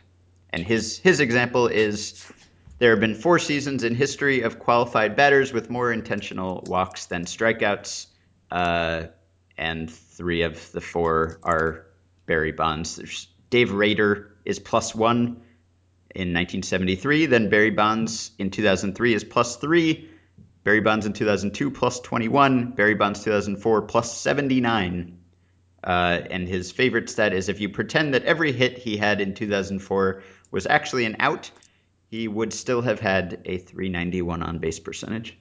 And 0.50 0.64
his 0.64 0.98
his 0.98 1.20
example 1.20 1.68
is 1.68 2.26
there 2.80 2.92
have 2.92 3.00
been 3.00 3.16
four 3.16 3.40
seasons 3.40 3.84
in 3.84 3.96
history 3.96 4.42
of 4.42 4.60
qualified 4.60 5.16
batters 5.16 5.54
with 5.54 5.70
more 5.70 5.94
intentional 5.94 6.64
walks 6.68 7.06
than 7.06 7.26
strikeouts, 7.26 8.08
uh, 8.50 9.04
and 9.58 9.90
three 9.90 10.42
of 10.42 10.72
the 10.74 10.82
four 10.82 11.40
are 11.44 11.86
Barry 12.26 12.52
Bonds. 12.52 12.98
There's 12.98 13.28
Dave 13.50 13.72
Rader 13.72 14.36
is 14.44 14.60
plus 14.60 14.94
one 14.94 15.44
in 16.14 16.34
1973. 16.34 17.28
Then 17.28 17.50
Barry 17.50 17.70
Bonds 17.70 18.32
in 18.38 18.50
2003 18.50 19.14
is 19.14 19.24
plus 19.24 19.56
three. 19.56 20.10
Barry 20.64 20.80
Bonds 20.80 21.06
in 21.06 21.14
2002 21.14 21.72
plus 21.72 22.00
21. 22.00 22.72
Barry 22.72 22.96
Bonds 22.96 23.24
2004 23.24 23.82
plus 23.84 24.16
79. 24.18 25.18
Uh, 25.84 26.22
and 26.30 26.48
his 26.48 26.72
favorite 26.72 27.10
stat 27.10 27.34
is 27.34 27.50
if 27.50 27.60
you 27.60 27.70
pretend 27.70 28.14
that 28.14 28.24
every 28.24 28.52
hit 28.52 28.78
he 28.78 28.98
had 28.98 29.20
in 29.20 29.34
2004 29.34 30.24
was 30.52 30.68
actually 30.68 31.06
an 31.06 31.16
out, 31.20 31.50
he 32.12 32.28
would 32.28 32.54
still 32.54 32.82
have 32.82 33.00
had 33.00 33.42
a 33.46 33.58
391 33.58 34.44
on 34.44 34.60
base 34.60 34.80
percentage. 34.80 35.38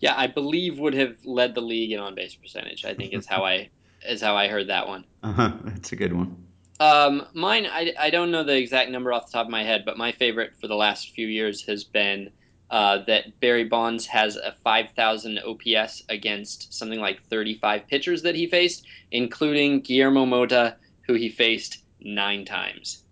Yeah, 0.00 0.14
I 0.14 0.26
believe 0.26 0.78
would 0.78 0.94
have 0.94 1.16
led 1.24 1.54
the 1.54 1.62
league 1.62 1.92
in 1.92 2.00
on 2.00 2.14
base 2.14 2.34
percentage. 2.34 2.84
I 2.84 2.94
think 2.94 3.14
is 3.14 3.26
how 3.26 3.44
I 3.44 3.70
is 4.06 4.20
how 4.20 4.36
I 4.36 4.48
heard 4.48 4.68
that 4.68 4.86
one. 4.86 5.04
Uh-huh, 5.22 5.52
that's 5.64 5.92
a 5.92 5.96
good 5.96 6.12
one. 6.12 6.44
Um, 6.78 7.26
mine, 7.32 7.66
I, 7.66 7.94
I 7.98 8.10
don't 8.10 8.30
know 8.30 8.42
the 8.42 8.56
exact 8.56 8.90
number 8.90 9.12
off 9.12 9.26
the 9.26 9.32
top 9.32 9.46
of 9.46 9.50
my 9.50 9.62
head, 9.62 9.84
but 9.86 9.96
my 9.96 10.12
favorite 10.12 10.56
for 10.60 10.66
the 10.66 10.74
last 10.74 11.14
few 11.14 11.26
years 11.26 11.62
has 11.62 11.84
been 11.84 12.30
uh, 12.70 12.98
that 13.06 13.38
Barry 13.40 13.64
Bonds 13.64 14.06
has 14.06 14.36
a 14.36 14.54
5,000 14.64 15.38
OPS 15.40 16.02
against 16.08 16.72
something 16.74 17.00
like 17.00 17.22
35 17.28 17.86
pitchers 17.86 18.22
that 18.22 18.34
he 18.34 18.46
faced, 18.46 18.84
including 19.10 19.80
Guillermo 19.80 20.24
Mota, 20.26 20.76
who 21.06 21.14
he 21.14 21.28
faced 21.28 21.78
nine 22.00 22.44
times. 22.44 23.02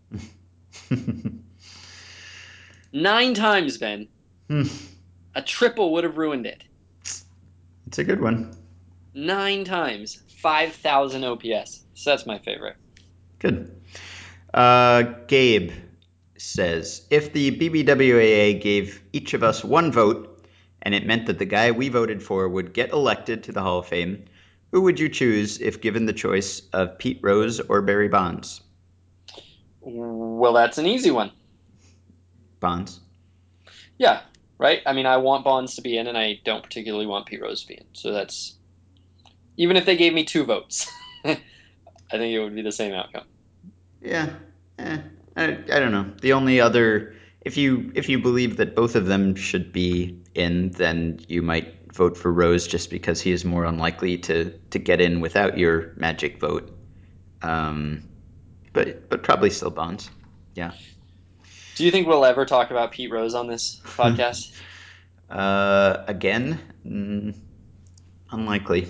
Nine 2.93 3.33
times, 3.35 3.79
Ben. 3.79 4.07
Hmm, 4.49 4.65
A 5.35 5.41
triple 5.43 5.93
would 5.95 6.05
have 6.05 6.19
ruined 6.19 6.47
it. 6.47 6.63
it's 7.87 7.99
a 7.99 8.05
good 8.05 8.21
one. 8.21 8.55
Nine 9.15 9.65
times, 9.65 10.23
5,000 10.41 11.25
OPS. 11.25 11.85
So 11.95 12.11
that's 12.11 12.27
my 12.27 12.39
favorite. 12.39 12.77
Good. 13.39 13.75
Uh, 14.53 15.03
Gabe 15.27 15.71
says 16.43 17.07
if 17.09 17.33
the 17.33 17.57
BBWAA 17.57 18.61
gave 18.61 19.01
each 19.13 19.33
of 19.33 19.43
us 19.43 19.65
one 19.65 19.93
vote 19.93 20.45
and 20.83 20.95
it 20.95 21.07
meant 21.07 21.27
that 21.27 21.39
the 21.39 21.45
guy 21.45 21.71
we 21.71 21.89
voted 21.89 22.23
for 22.23 22.49
would 22.49 22.73
get 22.73 22.91
elected 22.91 23.45
to 23.45 23.53
the 23.53 23.63
Hall 23.63 23.79
of 23.79 23.87
Fame, 23.87 24.25
who 24.73 24.81
would 24.83 24.99
you 24.99 25.09
choose 25.09 25.61
if 25.61 25.81
given 25.81 26.07
the 26.07 26.13
choice 26.13 26.63
of 26.73 26.99
Pete 26.99 27.21
Rose 27.23 27.61
or 27.61 27.81
Barry 27.83 28.09
Bonds? 28.09 28.61
Well, 29.81 30.53
that's 30.53 30.79
an 30.79 30.87
easy 30.87 31.11
one. 31.11 31.31
Bonds. 32.59 33.01
Yeah, 33.99 34.23
right? 34.59 34.81
I 34.85 34.93
mean, 34.93 35.07
I 35.07 35.19
want 35.19 35.45
Bonds 35.45 35.77
to 35.77 35.83
be 35.83 35.97
in, 35.97 36.07
and 36.07 36.19
I 36.19 36.41
don't 36.45 36.63
particularly 36.63 37.07
want 37.07 37.27
Pete 37.27 37.43
Rose 37.43 37.63
to 37.63 37.69
be 37.69 37.75
in. 37.75 37.87
So 37.93 38.13
that's 38.13 38.57
even 39.57 39.77
if 39.77 39.85
they 39.85 39.97
gave 39.97 40.13
me 40.13 40.25
two 40.25 40.45
votes, 40.45 40.91
I 41.25 41.37
think 42.11 42.35
it 42.35 42.41
would 42.41 42.55
be 42.55 42.63
the 42.63 42.73
same 42.73 42.93
outcome. 42.93 43.27
Yeah. 44.01 44.31
Eh, 44.79 44.99
I, 45.37 45.45
I 45.45 45.79
don't 45.79 45.93
know. 45.93 46.13
The 46.21 46.33
only 46.33 46.61
other 46.61 47.15
if 47.45 47.57
you 47.57 47.91
if 47.95 48.09
you 48.09 48.19
believe 48.19 48.57
that 48.59 48.75
both 48.75 48.95
of 48.95 49.07
them 49.07 49.35
should 49.35 49.73
be 49.73 50.21
in, 50.35 50.71
then 50.71 51.21
you 51.29 51.43
might 51.43 51.93
vote 51.93 52.17
for 52.17 52.33
Rose 52.33 52.67
just 52.67 52.91
because 52.91 53.21
he 53.21 53.33
is 53.33 53.45
more 53.45 53.65
unlikely 53.65 54.19
to 54.19 54.51
to 54.71 54.79
get 54.79 55.01
in 55.01 55.21
without 55.21 55.59
your 55.59 55.93
magic 55.97 56.39
vote. 56.39 56.77
Um, 57.43 58.09
but 58.73 59.09
but 59.09 59.23
probably 59.23 59.51
still 59.51 59.71
Bonds. 59.71 60.11
Yeah. 60.55 60.73
Do 61.75 61.85
you 61.85 61.91
think 61.91 62.07
we'll 62.07 62.25
ever 62.25 62.45
talk 62.45 62.71
about 62.71 62.93
Pete 62.93 63.11
Rose 63.11 63.35
on 63.35 63.47
this 63.47 63.81
podcast? 63.85 64.53
uh, 65.31 66.05
again, 66.07 66.61
mm, 66.87 67.35
unlikely. 68.31 68.89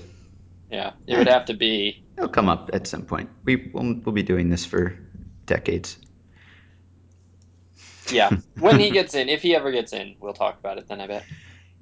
Yeah, 0.70 0.92
it 1.06 1.16
would 1.16 1.28
have 1.28 1.44
to 1.46 1.54
be. 1.54 2.02
it'll 2.16 2.28
come 2.28 2.48
up 2.48 2.70
at 2.72 2.86
some 2.86 3.02
point. 3.02 3.30
We 3.44 3.70
we'll, 3.72 4.00
we'll 4.04 4.14
be 4.14 4.22
doing 4.22 4.50
this 4.50 4.64
for 4.64 4.98
decades. 5.46 5.98
Yeah, 8.12 8.36
when 8.58 8.78
he 8.78 8.90
gets 8.90 9.14
in, 9.14 9.28
if 9.28 9.42
he 9.42 9.54
ever 9.54 9.72
gets 9.72 9.92
in, 9.92 10.16
we'll 10.20 10.34
talk 10.34 10.58
about 10.58 10.78
it 10.78 10.88
then. 10.88 11.00
I 11.00 11.06
bet. 11.06 11.24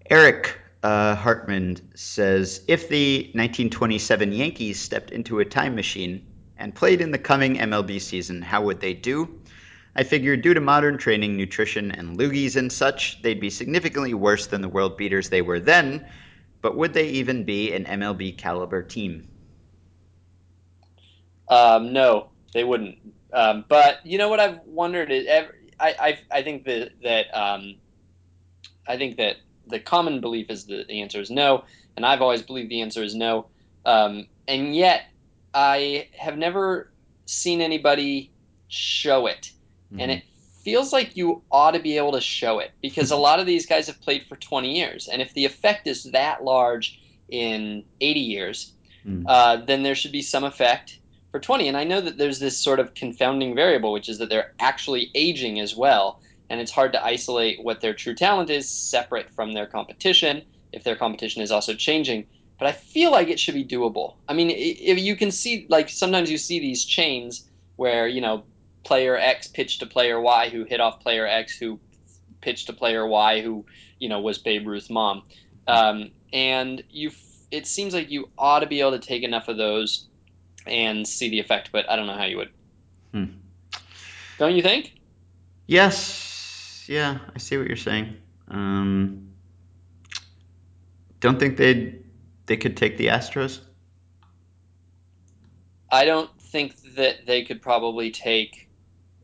Eric 0.09 0.59
uh, 0.83 1.15
Hartman 1.15 1.77
says 1.95 2.63
if 2.69 2.89
the 2.89 3.25
1927 3.35 4.33
Yankees 4.33 4.81
stepped 4.81 5.11
into 5.11 5.41
a 5.41 5.45
time 5.45 5.75
machine 5.75 6.27
and 6.57 6.75
played 6.75 7.01
in 7.01 7.11
the 7.11 7.19
coming 7.19 7.57
MLB 7.57 8.01
season, 8.01 8.43
how 8.43 8.63
would 8.63 8.81
they 8.81 8.95
do? 8.95 9.41
I 9.97 10.05
figure 10.05 10.37
due 10.37 10.55
to 10.55 10.61
modern 10.61 10.99
training, 10.99 11.37
nutrition, 11.37 11.91
and 11.91 12.19
loogies 12.19 12.57
and 12.57 12.73
such, 12.73 13.21
they'd 13.23 13.41
be 13.41 13.51
significantly 13.51 14.15
worse 14.15 14.47
than 14.47 14.61
the 14.61 14.69
world 14.69 14.97
beaters 14.97 15.29
they 15.29 15.43
were 15.43 15.61
then, 15.61 16.07
but 16.63 16.77
would 16.77 16.95
they 16.95 17.09
even 17.09 17.45
be 17.45 17.73
an 17.73 17.85
MLB 17.85 18.37
caliber 18.39 18.83
team? 18.83 19.27
Um, 21.49 21.93
no, 21.93 22.29
they 22.55 22.63
wouldn't. 22.65 22.99
Um, 23.33 23.65
but 23.69 23.99
you 24.05 24.19
know 24.19 24.29
what 24.29 24.41
I've 24.41 24.61
wondered 24.65 25.11
is, 25.11 25.27
ev- 25.27 25.53
I, 25.81 25.95
I, 26.01 26.39
I 26.39 26.43
think 26.43 26.65
that 26.65 26.93
that 27.03 27.27
um, 27.35 27.77
I 28.87 28.97
think 28.97 29.17
that 29.17 29.37
the 29.67 29.81
common 29.81 30.21
belief 30.21 30.51
is 30.51 30.67
that 30.67 30.89
the 30.89 31.01
answer 31.01 31.21
is 31.21 31.31
no, 31.31 31.65
and 31.97 32.05
I've 32.05 32.23
always 32.23 32.43
believed 32.43 32.71
the 32.71 32.83
answer 32.83 33.03
is 33.03 33.15
no. 33.15 33.49
Um, 33.85 34.27
and 34.47 34.75
yet, 34.75 35.03
I 35.55 36.09
have 36.19 36.37
never 36.37 36.93
seen 37.27 37.61
anybody 37.61 38.33
show 38.69 39.27
it. 39.27 39.51
And 39.99 40.11
Mhm. 40.11 40.17
it 40.19 40.25
feels 40.65 40.93
like 40.93 41.17
you 41.17 41.43
ought 41.51 41.73
to 41.73 41.81
be 41.81 41.97
able 41.97 42.13
to 42.13 42.21
show 42.21 42.59
it 42.59 42.73
because 42.83 43.11
a 43.11 43.17
lot 43.29 43.41
of 43.41 43.47
these 43.47 43.67
guys 43.67 43.87
have 43.87 44.01
played 44.01 44.27
for 44.29 44.37
20 44.37 44.77
years. 44.77 45.09
And 45.09 45.23
if 45.23 45.33
the 45.35 45.45
effect 45.45 45.87
is 45.87 46.05
that 46.13 46.45
large 46.45 46.99
in 47.29 47.85
80 48.01 48.21
years, 48.21 48.75
Mm. 49.07 49.25
uh, 49.27 49.57
then 49.65 49.83
there 49.83 49.95
should 49.95 50.13
be 50.13 50.21
some 50.21 50.45
effect 50.45 50.99
for 51.31 51.41
20. 51.41 51.69
And 51.69 51.77
I 51.77 51.85
know 51.85 52.01
that 52.01 52.19
there's 52.19 52.39
this 52.39 52.59
sort 52.59 52.81
of 52.81 52.95
confounding 52.95 53.55
variable, 53.55 53.93
which 53.93 54.09
is 54.09 54.19
that 54.19 54.29
they're 54.29 54.53
actually 54.59 55.11
aging 55.15 55.61
as 55.61 55.77
well. 55.77 56.21
And 56.49 56.61
it's 56.61 56.73
hard 56.73 56.93
to 56.93 57.05
isolate 57.05 57.63
what 57.63 57.81
their 57.81 57.95
true 57.95 58.15
talent 58.15 58.51
is 58.51 58.69
separate 58.69 59.31
from 59.31 59.53
their 59.53 59.67
competition 59.67 60.43
if 60.73 60.85
their 60.85 60.97
competition 60.97 61.43
is 61.43 61.51
also 61.51 61.75
changing 61.75 62.27
but 62.61 62.69
I 62.69 62.73
feel 62.73 63.11
like 63.11 63.29
it 63.29 63.41
should 63.41 63.55
be 63.55 63.65
doable. 63.65 64.17
I 64.29 64.35
mean, 64.35 64.51
if 64.51 64.99
you 64.99 65.17
can 65.17 65.31
see, 65.31 65.67
like 65.71 65.89
sometimes 65.89 66.31
you 66.31 66.37
see 66.37 66.61
these 66.61 66.85
chains 66.85 67.49
where 67.77 68.07
you 68.07 68.21
know 68.21 68.45
player 68.85 69.17
X 69.17 69.49
pitched 69.49 69.81
to 69.81 69.87
player 69.87 70.21
Y 70.21 70.51
who 70.51 70.65
hit 70.65 70.79
off 70.79 71.01
player 71.01 71.27
X 71.27 71.57
who 71.57 71.81
pitched 72.43 72.67
to 72.67 72.75
player 72.75 73.07
Y 73.07 73.41
who 73.41 73.65
you 73.99 74.11
know 74.11 74.21
was 74.21 74.37
Babe 74.37 74.67
Ruth's 74.67 74.91
mom, 74.91 75.23
um, 75.67 76.11
and 76.33 76.85
you. 76.91 77.11
It 77.51 77.67
seems 77.67 77.95
like 77.95 78.11
you 78.11 78.29
ought 78.39 78.61
to 78.61 78.67
be 78.67 78.81
able 78.81 78.93
to 78.93 79.01
take 79.01 79.25
enough 79.25 79.49
of 79.49 79.57
those 79.57 80.07
and 80.71 81.07
see 81.07 81.29
the 81.29 81.41
effect, 81.41 81.71
but 81.73 81.91
I 81.91 81.97
don't 81.97 82.07
know 82.07 82.17
how 82.17 82.25
you 82.25 82.39
would. 82.39 82.51
Hmm. 83.13 83.25
Don't 84.39 84.55
you 84.55 84.63
think? 84.63 84.95
Yes. 85.67 86.85
Yeah, 86.89 87.19
I 87.35 87.39
see 87.39 87.57
what 87.59 87.67
you're 87.67 87.77
saying. 87.77 88.17
Um, 88.49 89.33
don't 91.21 91.39
think 91.39 91.57
they'd 91.57 92.03
they 92.47 92.57
could 92.57 92.77
take 92.77 92.97
the 92.97 93.07
Astros. 93.07 93.61
I 95.89 96.05
don't 96.05 96.31
think 96.41 96.75
that 96.97 97.27
they 97.27 97.45
could 97.45 97.63
probably 97.63 98.11
take 98.11 98.69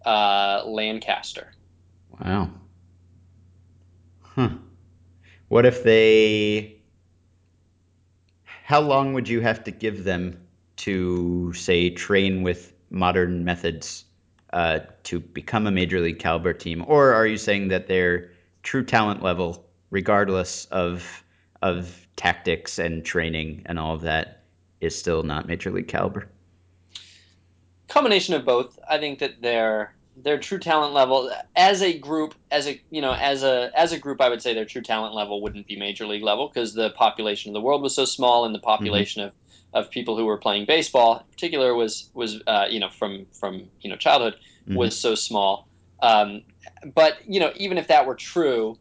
uh, 0.04 0.62
Lancaster. 0.64 1.52
Wow. 2.20 2.50
Huh. 4.22 4.50
What 5.48 5.66
if 5.66 5.82
they? 5.82 6.82
How 8.44 8.80
long 8.80 9.12
would 9.14 9.28
you 9.28 9.40
have 9.40 9.64
to 9.64 9.70
give 9.70 10.04
them 10.04 10.45
to 10.76 11.52
say 11.54 11.90
train 11.90 12.42
with 12.42 12.72
modern 12.90 13.44
methods 13.44 14.04
uh, 14.52 14.80
to 15.04 15.20
become 15.20 15.66
a 15.66 15.70
major 15.70 16.00
league 16.00 16.18
caliber 16.18 16.52
team, 16.52 16.84
or 16.86 17.12
are 17.12 17.26
you 17.26 17.36
saying 17.36 17.68
that 17.68 17.86
their 17.88 18.30
true 18.62 18.84
talent 18.84 19.22
level, 19.22 19.66
regardless 19.90 20.66
of 20.66 21.24
of 21.62 22.06
tactics 22.16 22.78
and 22.78 23.04
training 23.04 23.62
and 23.66 23.78
all 23.78 23.94
of 23.94 24.02
that, 24.02 24.44
is 24.80 24.98
still 24.98 25.22
not 25.22 25.46
major 25.46 25.70
league 25.70 25.88
caliber? 25.88 26.28
combination 27.88 28.34
of 28.34 28.44
both. 28.44 28.78
I 28.88 28.98
think 28.98 29.18
that 29.20 29.40
their 29.42 29.94
their 30.16 30.38
true 30.38 30.58
talent 30.58 30.94
level 30.94 31.30
as 31.56 31.82
a 31.82 31.98
group, 31.98 32.34
as 32.50 32.66
a 32.68 32.80
you 32.90 33.00
know, 33.00 33.12
as 33.14 33.42
a 33.42 33.70
as 33.74 33.92
a 33.92 33.98
group, 33.98 34.20
I 34.20 34.28
would 34.28 34.42
say 34.42 34.54
their 34.54 34.64
true 34.64 34.82
talent 34.82 35.14
level 35.14 35.42
wouldn't 35.42 35.66
be 35.66 35.76
major 35.76 36.06
league 36.06 36.22
level 36.22 36.48
because 36.52 36.74
the 36.74 36.90
population 36.90 37.50
of 37.50 37.54
the 37.54 37.60
world 37.60 37.82
was 37.82 37.94
so 37.94 38.04
small, 38.04 38.44
and 38.44 38.54
the 38.54 38.58
population 38.60 39.22
Mm-hmm. 39.22 39.28
of 39.28 39.32
of 39.76 39.90
people 39.92 40.16
who 40.18 40.26
were 40.26 40.38
playing 40.38 40.66
baseball, 40.66 41.18
in 41.18 41.26
particular, 41.32 41.74
was 41.74 42.10
was 42.14 42.42
uh, 42.48 42.66
you 42.70 42.80
know 42.80 42.90
from 42.90 43.26
from 43.40 43.70
you 43.82 43.90
know 43.90 43.96
childhood 43.96 44.36
Mm-hmm. 44.68 44.78
was 44.78 45.00
so 45.00 45.14
small. 45.14 45.68
Um, 46.02 46.42
but 46.94 47.14
you 47.26 47.40
know, 47.40 47.52
even 47.56 47.78
if 47.78 47.88
that 47.88 48.06
were 48.06 48.16
true, 48.16 48.78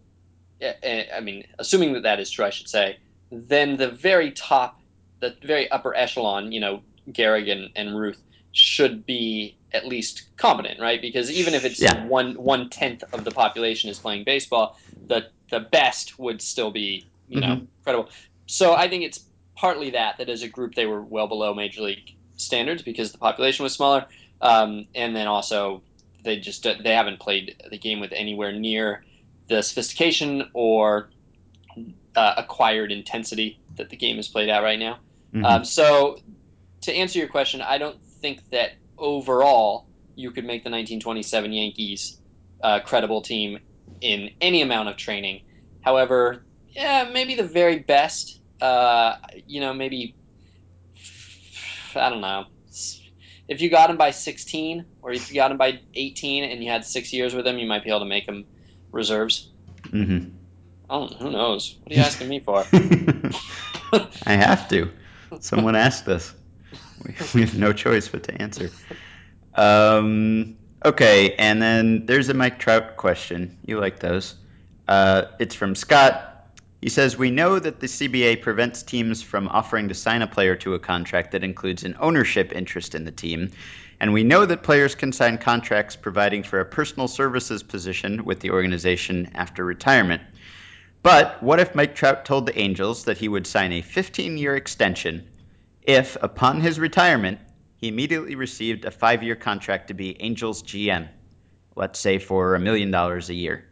I 0.64 1.20
mean, 1.22 1.44
assuming 1.60 1.94
that 1.94 2.04
that 2.04 2.20
is 2.20 2.32
true, 2.32 2.46
I 2.46 2.50
should 2.52 2.70
say, 2.70 2.98
then 3.32 3.78
the 3.78 3.90
very 3.92 4.32
top, 4.32 4.78
the 5.22 5.36
very 5.44 5.70
upper 5.72 5.96
echelon, 5.96 6.52
you 6.52 6.60
know, 6.60 6.84
Gehrig 7.10 7.52
and, 7.76 7.98
Ruth 8.00 8.22
should 8.52 9.06
be 9.06 9.60
at 9.74 9.86
least 9.88 10.24
competent, 10.38 10.80
right? 10.80 11.02
Because 11.02 11.30
even 11.32 11.54
if 11.54 11.66
it's 11.66 11.80
Yeah. 11.82 12.06
one 12.08 12.34
one 12.36 12.70
tenth 12.70 13.04
of 13.14 13.26
the 13.26 13.32
population 13.32 13.90
is 13.90 14.00
playing 14.00 14.24
baseball, 14.26 14.76
the 15.10 15.26
the 15.52 15.60
best 15.62 16.18
would 16.18 16.42
still 16.42 16.72
be, 16.72 17.10
you 17.28 17.42
know, 17.42 17.54
Mm-hmm. 17.54 17.66
incredible. 17.78 18.10
So 18.48 18.74
I 18.74 18.90
think 18.90 19.04
it's 19.04 19.20
partly 19.56 19.92
that 19.92 20.18
that 20.18 20.30
as 20.30 20.44
a 20.44 20.48
group 20.48 20.76
they 20.76 20.86
were 20.86 21.02
well 21.02 21.28
below 21.28 21.54
major 21.54 21.82
league 21.82 22.16
standards 22.36 22.82
because 22.82 23.12
the 23.12 23.18
population 23.18 23.64
was 23.64 23.74
smaller, 23.74 24.06
um, 24.42 24.86
and 24.96 25.16
then 25.16 25.28
also 25.28 25.82
they 26.24 26.40
just 26.40 26.64
they 26.64 26.94
haven't 26.94 27.20
played 27.20 27.64
the 27.70 27.78
game 27.78 28.00
with 28.00 28.12
anywhere 28.12 28.52
near 28.52 29.04
the 29.48 29.62
sophistication 29.62 30.50
or 30.54 31.10
uh, 32.16 32.34
acquired 32.38 32.92
intensity 32.92 33.60
that 33.76 33.90
the 33.90 33.96
game 33.96 34.18
is 34.18 34.28
played 34.28 34.50
at 34.50 34.64
right 34.64 34.80
now. 34.80 35.00
Mm-hmm. 35.34 35.46
Um, 35.46 35.66
so, 35.66 36.20
to 36.82 36.94
answer 36.94 37.20
your 37.20 37.28
question, 37.28 37.62
I 37.62 37.78
don't 37.78 38.02
think 38.22 38.50
that 38.52 38.72
overall 38.98 39.88
you 40.16 40.32
could 40.32 40.46
make 40.46 40.64
the 40.64 40.70
1927 40.70 41.52
Yankees 41.52 42.20
a 42.62 42.82
credible 42.82 43.22
team 43.22 43.60
in 44.02 44.32
any 44.42 44.62
amount 44.62 44.90
of 44.90 44.98
training. 44.98 45.42
However, 45.82 46.46
yeah, 46.70 47.10
maybe 47.12 47.36
the 47.36 47.44
very 47.44 47.80
best, 47.80 48.42
uh, 48.66 49.18
you 49.48 49.62
know, 49.62 49.74
maybe, 49.74 50.16
I 51.96 52.10
don't 52.10 52.22
know. 52.22 52.46
If 53.48 53.62
you 53.62 53.70
got 53.70 53.90
him 53.90 53.98
by 53.98 54.12
16 54.12 54.86
or 55.02 55.12
if 55.12 55.30
you 55.30 55.36
got 55.36 55.52
him 55.52 55.58
by 55.58 55.80
18 55.94 56.44
and 56.44 56.64
you 56.64 56.72
had 56.72 56.84
six 56.84 57.14
years 57.14 57.36
with 57.36 57.46
him, 57.46 57.60
you 57.60 57.68
might 57.68 57.84
be 57.84 57.90
able 57.90 58.00
to 58.00 58.06
make 58.06 58.26
him 58.26 58.46
reserves. 58.92 59.52
Mm-hmm. 59.84 60.30
Oh, 60.90 61.08
who 61.08 61.32
knows? 61.32 61.78
What 61.84 61.92
are 61.92 61.96
you 61.96 62.02
asking 62.02 62.30
me 62.30 62.40
for? 62.40 62.66
I 64.26 64.34
have 64.34 64.68
to. 64.70 64.92
Someone 65.40 65.76
asked 65.76 66.08
us. 66.08 66.34
We 67.36 67.42
have 67.42 67.58
no 67.58 67.72
choice 67.72 68.08
but 68.08 68.24
to 68.24 68.42
answer. 68.42 68.72
Um, 69.54 70.58
okay, 70.84 71.36
and 71.36 71.62
then 71.62 72.08
there's 72.08 72.30
a 72.30 72.34
Mike 72.34 72.58
Trout 72.58 72.98
question. 72.98 73.58
You 73.66 73.80
like 73.80 74.00
those. 74.00 74.36
Uh, 74.88 75.26
it's 75.40 75.54
from 75.54 75.76
Scott. 75.76 76.35
He 76.82 76.90
says, 76.90 77.18
We 77.18 77.32
know 77.32 77.58
that 77.58 77.80
the 77.80 77.88
CBA 77.88 78.42
prevents 78.42 78.84
teams 78.84 79.22
from 79.22 79.48
offering 79.48 79.88
to 79.88 79.94
sign 79.94 80.22
a 80.22 80.28
player 80.28 80.56
to 80.58 80.74
a 80.74 80.80
contract 80.80 81.32
that 81.32 81.44
includes 81.44 81.84
an 81.84 81.96
ownership 82.00 82.52
interest 82.52 82.96
in 82.96 83.06
the 83.06 83.12
team. 83.12 83.52
And 84.00 84.14
we 84.14 84.24
know 84.24 84.46
that 84.46 84.64
players 84.64 84.94
can 84.94 85.12
sign 85.14 85.38
contracts 85.38 85.96
providing 85.96 86.44
for 86.44 86.60
a 86.60 86.66
personal 86.66 87.08
services 87.08 87.64
position 87.64 88.26
with 88.26 88.42
the 88.42 88.52
organization 88.52 89.32
after 89.36 89.64
retirement. 89.64 90.22
But 91.02 91.42
what 91.42 91.60
if 91.60 91.76
Mike 91.76 91.96
Trout 91.96 92.26
told 92.26 92.46
the 92.46 92.60
Angels 92.60 93.06
that 93.06 93.18
he 93.18 93.28
would 93.30 93.48
sign 93.48 93.72
a 93.72 93.82
15 93.82 94.38
year 94.38 94.56
extension 94.56 95.28
if, 95.82 96.18
upon 96.22 96.62
his 96.62 96.80
retirement, 96.80 97.40
he 97.78 97.88
immediately 97.88 98.36
received 98.36 98.86
a 98.86 98.92
five 98.92 99.24
year 99.24 99.36
contract 99.36 99.90
to 99.90 99.94
be 99.94 100.22
Angels 100.22 100.64
GM, 100.64 101.08
let's 101.76 102.00
say 102.00 102.18
for 102.18 102.56
a 102.56 102.60
million 102.60 102.92
dollars 102.92 103.30
a 103.30 103.34
year? 103.34 103.66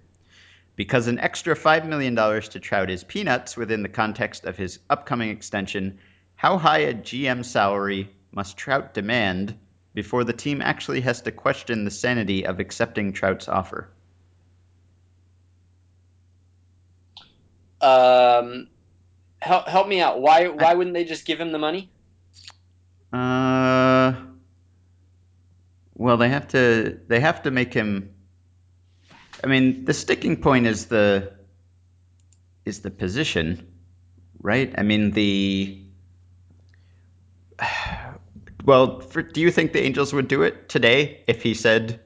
Because 0.76 1.08
an 1.08 1.20
extra 1.20 1.56
$5 1.56 1.86
million 1.88 2.16
to 2.16 2.60
Trout 2.60 2.90
is 2.90 3.04
peanuts 3.04 3.56
within 3.56 3.84
the 3.84 3.90
context 3.90 4.46
of 4.46 4.58
his 4.58 4.80
upcoming 4.90 5.30
extension, 5.30 6.00
how 6.36 6.58
high 6.58 6.80
a 6.80 6.94
GM 6.94 7.46
salary 7.46 8.10
must 8.32 8.58
Trout 8.58 8.94
demand 8.94 9.58
before 9.94 10.24
the 10.24 10.34
team 10.34 10.62
actually 10.62 11.02
has 11.02 11.22
to 11.22 11.32
question 11.32 11.86
the 11.86 11.92
sanity 11.92 12.46
of 12.46 12.60
accepting 12.60 13.14
Trout's 13.14 13.48
offer? 13.48 13.90
Um, 17.84 18.70
help 19.42 19.68
help 19.68 19.88
me 19.88 20.00
out. 20.00 20.22
Why 20.22 20.48
why 20.48 20.74
wouldn't 20.74 20.94
they 20.94 21.04
just 21.04 21.26
give 21.26 21.40
him 21.40 21.52
the 21.52 21.60
money? 21.60 21.92
Uh, 23.12 24.14
well, 25.94 26.18
they 26.18 26.30
have 26.30 26.48
to 26.50 27.00
they 27.08 27.20
have 27.20 27.44
to 27.44 27.52
make 27.52 27.74
him. 27.74 28.13
I 29.44 29.48
mean, 29.48 29.86
the 29.86 29.94
sticking 29.94 30.38
point 30.38 30.68
is 30.68 30.86
the 30.86 31.34
is 32.66 32.80
the 32.80 32.92
position, 32.92 33.68
right? 34.40 34.74
I 34.78 34.84
mean 34.84 35.12
the. 35.12 35.82
Well, 38.66 39.02
for, 39.02 39.22
do 39.22 39.42
you 39.42 39.52
think 39.52 39.74
the 39.74 39.84
Angels 39.84 40.14
would 40.14 40.30
do 40.30 40.44
it 40.44 40.70
today 40.70 41.26
if 41.28 41.44
he 41.44 41.54
said, 41.54 42.00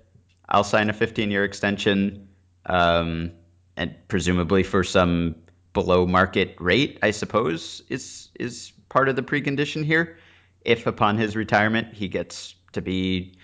"I'll 0.50 0.64
sign 0.64 0.90
a 0.90 0.94
15-year 0.94 1.44
extension," 1.44 2.30
um, 2.66 3.34
and 3.76 3.94
presumably 4.08 4.64
for 4.64 4.84
some 4.84 5.36
below 5.74 6.08
market 6.08 6.56
rate? 6.60 6.98
I 7.04 7.12
suppose 7.12 7.84
is 7.90 8.30
is 8.40 8.72
part 8.90 9.08
of 9.08 9.16
the 9.16 9.22
precondition 9.22 9.86
here. 9.86 10.18
If 10.62 10.88
upon 10.88 11.20
his 11.20 11.36
retirement 11.36 11.94
he 11.94 12.08
gets 12.08 12.56
to 12.72 12.82
be, 12.82 13.37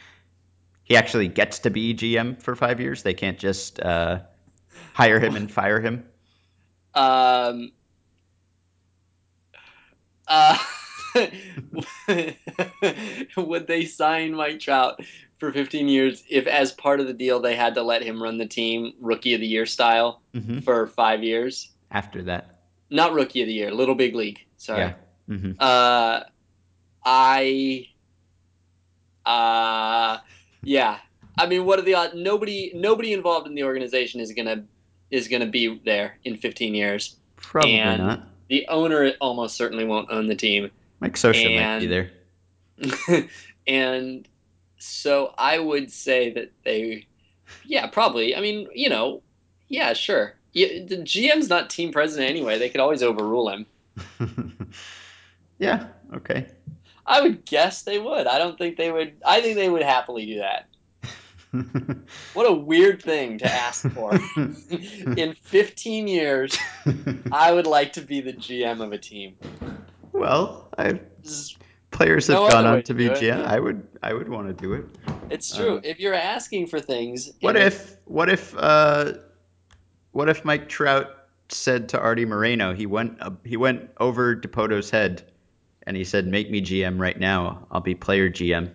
he 0.84 0.96
actually 0.98 1.28
gets 1.28 1.60
to 1.60 1.69
be 1.69 1.93
GM 1.93 2.36
for 2.41 2.56
five 2.56 2.80
years, 2.80 3.04
they 3.04 3.13
can't 3.13 3.39
just 3.39 3.80
uh, 3.80 4.19
hire 4.93 5.19
him 5.19 5.36
and 5.36 5.52
fire 5.52 5.80
him. 5.80 6.06
Um, 6.93 7.72
uh, 10.28 10.58
would 13.38 13.67
they 13.67 13.86
sign 13.86 14.34
Mike 14.34 14.60
Trout 14.60 15.00
for 15.39 15.52
15 15.52 15.88
years 15.88 16.24
if, 16.30 16.48
as 16.48 16.72
part 16.72 17.00
of 17.00 17.08
the 17.08 17.13
deal, 17.13 17.39
they 17.39 17.56
had 17.56 17.76
to 17.76 17.84
let 17.84 18.04
him 18.04 18.22
run 18.22 18.38
the 18.38 18.46
team 18.46 18.93
rookie 19.02 19.34
of 19.34 19.41
the 19.41 19.48
year 19.48 19.65
style 19.65 20.22
hmm 20.34 20.60
for 20.60 20.88
five 20.88 21.24
years? 21.24 21.69
After 21.91 22.24
that, 22.24 22.62
Not 22.89 23.13
rookie 23.13 23.41
of 23.41 23.48
the 23.48 23.54
year, 23.54 23.72
little 23.72 23.96
big 23.96 24.15
league. 24.15 24.39
Sorry. 24.58 24.82
yeah. 24.82 24.93
hmm 25.28 25.52
Uh, 25.60 26.22
I 27.06 27.88
Uh 29.26 30.17
yeah. 30.63 30.99
I 31.38 31.47
mean, 31.47 31.65
what 31.65 31.80
are 31.80 31.84
the 31.84 31.95
odds? 31.95 32.13
Nobody, 32.15 32.71
nobody 32.76 33.13
involved 33.13 33.47
in 33.47 33.56
the 33.56 33.63
organization 33.63 34.19
is 34.19 34.32
gonna 34.32 34.65
is 35.12 35.28
gonna 35.28 35.47
be 35.47 35.82
there 35.86 36.17
in 36.23 36.38
15 36.38 36.73
years, 36.73 37.15
Probably 37.38 37.76
and 37.76 38.02
not. 38.02 38.28
the 38.49 38.67
owner 38.67 39.13
almost 39.19 39.56
certainly 39.56 39.86
won't 39.86 40.10
own 40.12 40.28
the 40.28 40.36
team, 40.36 40.71
Mike 41.04 41.15
Scioscia 41.15 41.60
might 41.60 41.80
be 41.80 41.88
there. 41.88 43.30
and 43.67 44.26
so 44.78 45.34
I 45.38 45.60
would 45.60 45.91
say 45.91 46.32
that 46.32 46.52
they, 46.63 47.08
yeah, 47.65 47.88
probably. 47.88 48.36
I 48.36 48.39
mean, 48.39 48.69
you 48.73 48.89
know, 48.89 49.21
yeah, 49.67 49.91
sure. 49.91 50.36
Yeah, 50.54 50.86
the 50.86 50.97
GM's 50.97 51.49
not 51.49 51.69
team 51.69 51.91
president 51.91 52.30
anyway. 52.30 52.58
They 52.58 52.69
could 52.69 52.80
always 52.80 53.04
overrule 53.04 53.49
him. 53.49 53.65
yeah. 55.60 55.88
Okay. 56.13 56.47
I 57.06 57.22
would 57.22 57.46
guess 57.46 57.84
they 57.84 58.00
would. 58.00 58.28
I 58.28 58.38
don't 58.38 58.58
think 58.58 58.78
they 58.78 58.92
would. 58.92 59.16
I 59.26 59.42
think 59.42 59.56
they 59.56 59.70
would 59.70 59.82
happily 59.84 60.26
do 60.26 60.39
that. 60.39 60.68
What 62.34 62.50
a 62.50 62.54
weird 62.54 63.04
thing 63.04 63.38
to 63.38 63.46
ask 63.52 63.88
for. 63.92 64.18
In 65.18 65.36
15 65.44 66.08
years, 66.08 66.58
I 67.32 67.52
would 67.52 67.68
like 67.68 67.94
to 67.94 68.02
be 68.02 68.22
the 68.22 68.34
GM 68.34 68.82
of 68.82 68.92
a 68.92 68.98
team. 68.98 69.36
well, 70.12 70.70
I 70.80 71.00
players 71.92 72.26
have 72.28 72.38
no 72.39 72.50
gone 72.50 72.66
on 72.66 72.82
to 72.84 72.94
be. 72.96 73.08
GM. 73.10 73.46
I 73.46 73.60
would 73.60 73.88
I 74.02 74.13
would 74.13 74.30
want 74.30 74.48
to 74.48 74.54
do 74.54 74.74
it. 74.74 74.86
It's 75.30 75.56
true. 75.56 75.78
Uh, 75.78 75.82
If 75.84 76.00
you're 76.00 76.16
asking 76.16 76.68
for 76.68 76.80
things 76.80 77.32
what 77.42 77.56
if 77.56 77.98
what 78.06 78.30
if 78.30 78.56
uh 78.58 79.13
what 80.12 80.30
if 80.30 80.44
Mike 80.44 80.68
Trout 80.70 81.08
said 81.50 81.89
to 81.89 82.00
Arte 82.00 82.26
Moreno 82.26 82.74
he 82.74 82.88
went 82.88 83.22
uh, 83.22 83.30
he 83.46 83.58
went 83.58 83.92
over 84.00 84.36
Dipoto's 84.36 84.89
head 84.89 85.32
and 85.86 85.96
he 85.98 86.04
said 86.04 86.28
make 86.28 86.50
me 86.50 86.62
GM 86.62 87.00
right 87.00 87.19
now. 87.19 87.67
I'll 87.72 87.82
be 87.82 87.96
player 87.96 88.30
GM 88.30 88.72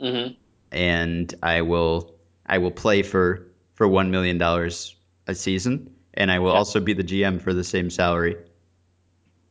Mhm. 0.00 0.36
and 0.72 1.34
I 1.42 1.62
will 1.62 2.14
I 2.46 2.58
will 2.58 2.70
play 2.70 3.02
for 3.02 3.46
for 3.74 3.88
1 3.88 4.10
million 4.10 4.38
dollars 4.38 4.94
a 5.26 5.34
season 5.34 5.90
and 6.14 6.30
I 6.30 6.38
will 6.38 6.50
Yeah. 6.52 6.58
also 6.58 6.80
be 6.80 6.92
the 6.92 7.02
GM 7.04 7.40
for 7.40 7.52
the 7.54 7.64
same 7.64 7.90
salary. 7.90 8.36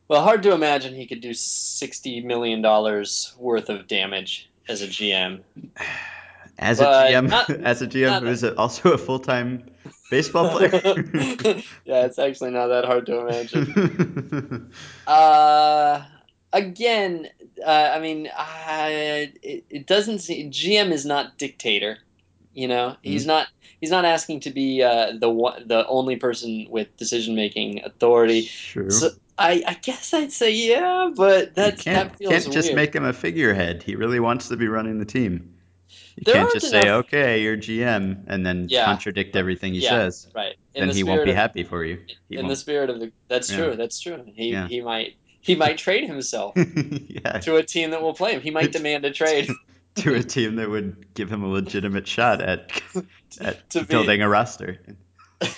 Well, 0.08 0.22
hard 0.22 0.42
to 0.44 0.52
imagine 0.52 0.94
he 0.94 1.06
could 1.06 1.20
do 1.22 1.32
sixty 1.34 2.20
million 2.20 2.60
dollars 2.62 3.34
worth 3.38 3.70
of 3.70 3.86
damage 3.88 4.48
as 4.68 4.82
a 4.82 4.86
GM. 4.86 5.40
As 6.56 6.78
a 6.78 6.84
GM, 6.84 7.28
not 7.30 7.50
as 7.64 7.82
a 7.82 7.86
GM 7.88 8.20
who 8.20 8.28
is 8.28 8.44
also 8.44 8.92
a 8.92 8.98
full-time 8.98 9.64
baseball 10.08 10.50
player. 10.50 10.70
yeah, 11.84 12.04
it's 12.06 12.16
actually 12.20 12.52
not 12.52 12.68
that 12.68 12.84
hard 12.84 13.06
to 13.06 13.18
imagine. 13.18 14.70
Uh, 15.06 16.04
again, 16.54 17.28
uh, 17.66 17.70
I 17.94 18.00
mean, 18.00 18.30
I, 18.36 19.32
it, 19.42 19.66
it 19.70 19.88
doesn't 19.88 20.20
seem 20.20 20.52
GM 20.52 20.92
is 20.92 21.06
not 21.06 21.38
dictator. 21.38 21.98
You 22.54 22.68
know, 22.68 22.96
he's 23.02 23.26
Hmm. 23.26 23.26
not 23.26 23.48
he's 23.80 23.90
not 23.92 24.06
asking 24.06 24.40
to 24.42 24.50
be 24.52 24.82
uh, 24.82 25.14
the 25.20 25.30
one, 25.30 25.68
the 25.68 25.86
only 25.88 26.16
person 26.16 26.66
with 26.70 26.96
decision 26.98 27.36
making 27.36 27.84
authority. 27.84 28.52
So 28.88 29.10
I, 29.38 29.64
I 29.66 29.74
guess 29.82 30.14
I'd 30.14 30.32
say 30.32 30.52
yeah, 30.52 31.10
but 31.16 31.54
You 31.58 31.72
that's 31.72 31.86
can't 31.86 32.12
that 32.12 32.16
feels 32.18 32.46
can't 32.46 32.52
just 32.52 32.72
weird. 32.72 32.72
make 32.72 32.94
him 32.94 33.04
a 33.04 33.12
figurehead. 33.12 33.82
He 33.82 33.96
really 33.96 34.20
wants 34.20 34.48
to 34.48 34.56
be 34.56 34.68
running 34.68 34.98
the 34.98 35.04
team. 35.04 35.58
You 36.16 36.26
There 36.26 36.36
can't 36.36 36.50
just 36.50 36.68
say, 36.68 36.90
"Okay, 36.90 37.42
you're 37.42 37.56
GM," 37.56 38.24
and 38.28 38.46
then 38.46 38.68
Yeah, 38.68 38.78
contradict 38.78 39.36
everything 39.36 39.74
he 39.74 39.80
Yeah, 39.80 39.82
says. 39.82 40.28
right. 40.34 40.56
In 40.74 40.86
Then 40.86 40.88
the 40.88 40.94
he 40.94 41.04
won't 41.04 41.24
be 41.24 41.32
of 41.32 41.34
happy 41.34 41.64
for 41.64 41.84
you. 41.84 42.04
He 42.28 42.36
in 42.36 42.46
the 42.46 42.56
won't. 42.56 42.56
spirit 42.56 42.90
of 42.90 43.00
the 43.00 43.12
that's 43.28 43.50
Yeah. 43.50 43.52
true. 43.52 43.76
That's 43.76 44.00
true. 44.00 44.24
He 44.34 44.56
he 44.66 44.80
might 44.80 45.14
he 45.44 45.54
might 45.54 45.78
trade 45.78 46.08
himself 46.08 46.54
yeah. 46.56 47.38
to 47.40 47.56
a 47.56 47.62
team 47.62 47.90
that 47.90 48.02
will 48.02 48.14
play 48.14 48.32
him. 48.32 48.40
He 48.40 48.50
might 48.50 48.72
demand 48.72 49.04
a 49.04 49.10
trade 49.12 49.48
to 49.96 50.14
a 50.14 50.22
team 50.22 50.56
that 50.56 50.68
would 50.70 51.14
give 51.14 51.30
him 51.30 51.42
a 51.44 51.48
legitimate 51.48 52.06
shot 52.08 52.40
at 52.40 52.70
at 53.40 53.68
to 53.70 53.80
be 53.80 53.86
building 53.86 54.22
a 54.22 54.28
roster. 54.28 54.78
We've 55.40 55.48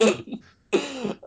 gotten 0.00 0.40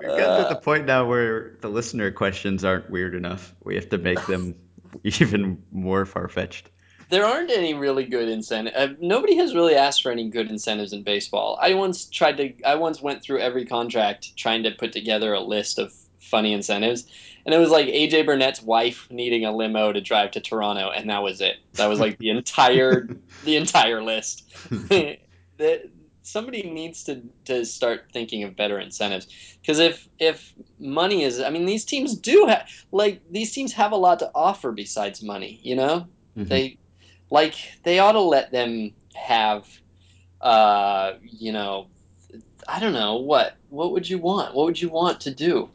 to 0.01 0.49
the 0.49 0.49
Uh, 0.49 0.55
point 0.55 0.85
now 0.85 1.05
where 1.07 1.55
the 1.61 1.69
listener 1.69 2.11
questions 2.11 2.63
aren't 2.63 2.89
weird 2.89 3.15
enough. 3.15 3.53
We 3.63 3.75
have 3.75 3.89
to 3.89 3.97
make 3.97 4.25
them 4.27 4.55
even 5.03 5.61
more 5.71 6.05
far 6.05 6.27
fetched. 6.27 6.69
there 7.09 7.25
aren't 7.25 7.49
any 7.51 7.73
really 7.73 8.05
good 8.05 8.29
incentive. 8.29 8.73
Uh, 8.75 8.93
nobody 8.99 9.35
has 9.37 9.53
really 9.55 9.75
asked 9.75 10.03
for 10.03 10.11
any 10.11 10.29
good 10.29 10.49
incentives 10.49 10.93
in 10.93 11.03
baseball. 11.03 11.57
I 11.61 11.73
once 11.73 12.05
tried 12.09 12.37
to. 12.37 12.53
I 12.63 12.75
once 12.75 13.01
went 13.01 13.23
through 13.23 13.39
every 13.39 13.65
contract 13.65 14.35
trying 14.37 14.63
to 14.63 14.71
put 14.71 14.91
together 14.91 15.33
a 15.33 15.41
list 15.41 15.79
of 15.79 15.93
funny 16.29 16.53
incentives, 16.53 17.05
and 17.45 17.53
it 17.55 17.59
was 17.59 17.71
like 17.71 17.87
AJ 17.87 18.23
Burnett's 18.23 18.61
wife 18.61 19.07
needing 19.11 19.45
a 19.45 19.55
limo 19.55 19.91
to 19.93 20.01
drive 20.01 20.31
to 20.31 20.41
Toronto, 20.41 20.89
and 20.91 21.09
that 21.09 21.23
was 21.23 21.41
it. 21.41 21.55
That 21.77 21.87
was 21.87 21.99
like 21.99 22.17
the 22.19 22.29
entire 22.37 23.09
the 23.43 23.55
entire 23.57 24.03
list. 24.03 24.43
that 24.89 25.81
somebody 26.23 26.63
needs 26.69 27.03
to 27.03 27.21
to 27.45 27.65
start 27.65 28.01
thinking 28.13 28.43
of 28.43 28.55
better 28.55 28.79
incentives 28.79 29.27
because 29.61 29.79
if 29.79 30.07
if 30.19 30.53
money 30.79 31.23
is 31.23 31.39
i 31.41 31.49
mean 31.49 31.65
these 31.65 31.85
teams 31.85 32.17
do 32.17 32.45
have 32.47 32.65
like 32.91 33.21
these 33.31 33.51
teams 33.53 33.73
have 33.73 33.91
a 33.91 33.97
lot 33.97 34.19
to 34.19 34.29
offer 34.35 34.71
besides 34.71 35.23
money 35.23 35.59
you 35.63 35.75
know 35.75 36.07
Mhm. 36.37 36.47
they 36.49 36.77
like 37.31 37.55
they 37.83 37.99
ought 37.99 38.13
to 38.13 38.21
let 38.21 38.51
them 38.51 38.93
have 39.15 39.67
uh 40.41 41.13
you 41.21 41.51
know 41.51 41.89
i 42.67 42.79
don't 42.79 42.93
know 42.93 43.17
what 43.17 43.57
what 43.69 43.91
would 43.91 44.09
you 44.09 44.17
want 44.19 44.53
what 44.55 44.65
would 44.65 44.81
you 44.81 44.89
want 44.89 45.21
to 45.21 45.33
do 45.33 45.69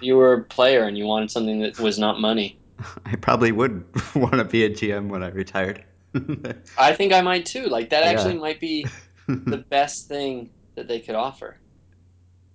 you 0.00 0.16
were 0.16 0.34
a 0.34 0.42
player 0.44 0.84
and 0.84 0.96
you 0.98 1.06
wanted 1.06 1.30
something 1.30 1.60
that 1.60 1.78
was 1.78 1.98
not 1.98 2.20
money 2.20 2.58
I 3.06 3.16
probably 3.16 3.52
would 3.52 3.84
want 4.14 4.34
to 4.34 4.44
be 4.44 4.64
a 4.64 4.70
GM 4.70 5.08
when 5.08 5.22
I 5.22 5.28
retired. 5.30 5.84
i 6.76 6.92
think 6.92 7.10
i 7.14 7.22
might 7.22 7.46
too 7.46 7.64
like 7.68 7.88
that 7.88 8.02
actually 8.02 8.34
yeah. 8.34 8.40
might 8.40 8.60
be 8.60 8.86
the 9.26 9.64
best 9.70 10.08
thing 10.08 10.50
that 10.74 10.86
they 10.86 11.00
could 11.00 11.14
offer 11.14 11.56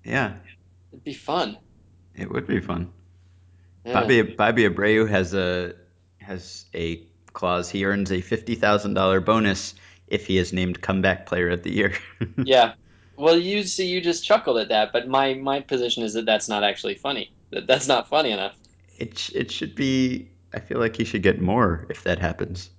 yeah, 0.04 0.36
it'd 0.92 1.04
be 1.04 1.14
fun 1.14 1.58
it 2.16 2.32
would 2.32 2.48
be 2.48 2.60
fun. 2.60 2.92
yeah 3.84 3.94
Bobby 3.94 4.22
Bobby 4.22 4.70
Abreu 4.70 5.10
has 5.10 5.34
a 5.34 5.74
has 6.20 6.66
a 6.74 7.02
clause. 7.34 7.70
He 7.70 7.86
earns 7.86 8.12
a 8.12 8.22
fifty 8.22 8.56
thousand 8.56 8.96
dollar 8.96 9.22
bonus 9.22 9.76
if 10.08 10.26
he 10.26 10.38
is 10.38 10.52
named 10.52 10.82
comeback 10.82 11.26
player 11.26 11.50
of 11.50 11.64
the 11.64 11.74
year. 11.74 11.94
Yeah. 12.44 12.74
Well, 13.18 13.38
you 13.38 13.64
see, 13.64 13.88
you 13.88 14.00
just 14.02 14.24
chuckled 14.24 14.58
at 14.60 14.70
that, 14.70 14.92
but 14.94 15.08
my 15.08 15.34
my 15.34 15.60
position 15.62 16.04
is 16.04 16.14
that 16.14 16.26
that's 16.26 16.48
not 16.48 16.64
actually 16.64 16.96
funny. 16.96 17.32
That 17.52 17.68
that's 17.68 17.88
not 17.88 18.08
funny 18.08 18.32
enough. 18.32 18.56
it 18.98 19.30
it 19.36 19.52
should 19.52 19.76
be. 19.76 20.30
I 20.54 20.60
feel 20.60 20.80
like 20.80 20.96
he 20.96 21.04
should 21.04 21.24
get 21.24 21.42
more 21.42 21.86
if 21.90 22.04
that 22.04 22.20
happens. 22.20 22.70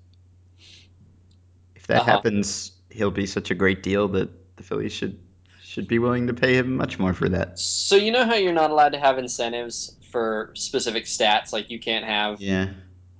If 1.77 1.87
that 1.88 1.98
Uh-huh. 2.03 2.12
happens, 2.12 2.72
he'll 2.90 3.11
be 3.11 3.27
such 3.27 3.51
a 3.51 3.55
great 3.55 3.83
deal 3.83 4.09
that 4.09 4.29
the 4.57 4.62
Phillies 4.62 4.92
should 4.92 5.18
should 5.62 5.87
be 5.87 5.98
willing 5.98 6.27
to 6.27 6.33
pay 6.35 6.55
him 6.57 6.77
much 6.77 6.98
more 6.98 7.12
for 7.12 7.29
that. 7.29 7.59
So 7.59 7.94
you 7.96 8.11
know 8.11 8.24
how 8.24 8.35
you're 8.35 8.55
not 8.55 8.70
allowed 8.70 8.92
to 8.94 8.98
have 8.98 9.18
incentives 9.18 9.94
for 10.11 10.51
specific 10.55 11.05
stats? 11.05 11.53
Like 11.53 11.70
you 11.70 11.79
can't 11.79 12.05
have, 12.07 12.40
Yeah. 12.40 12.70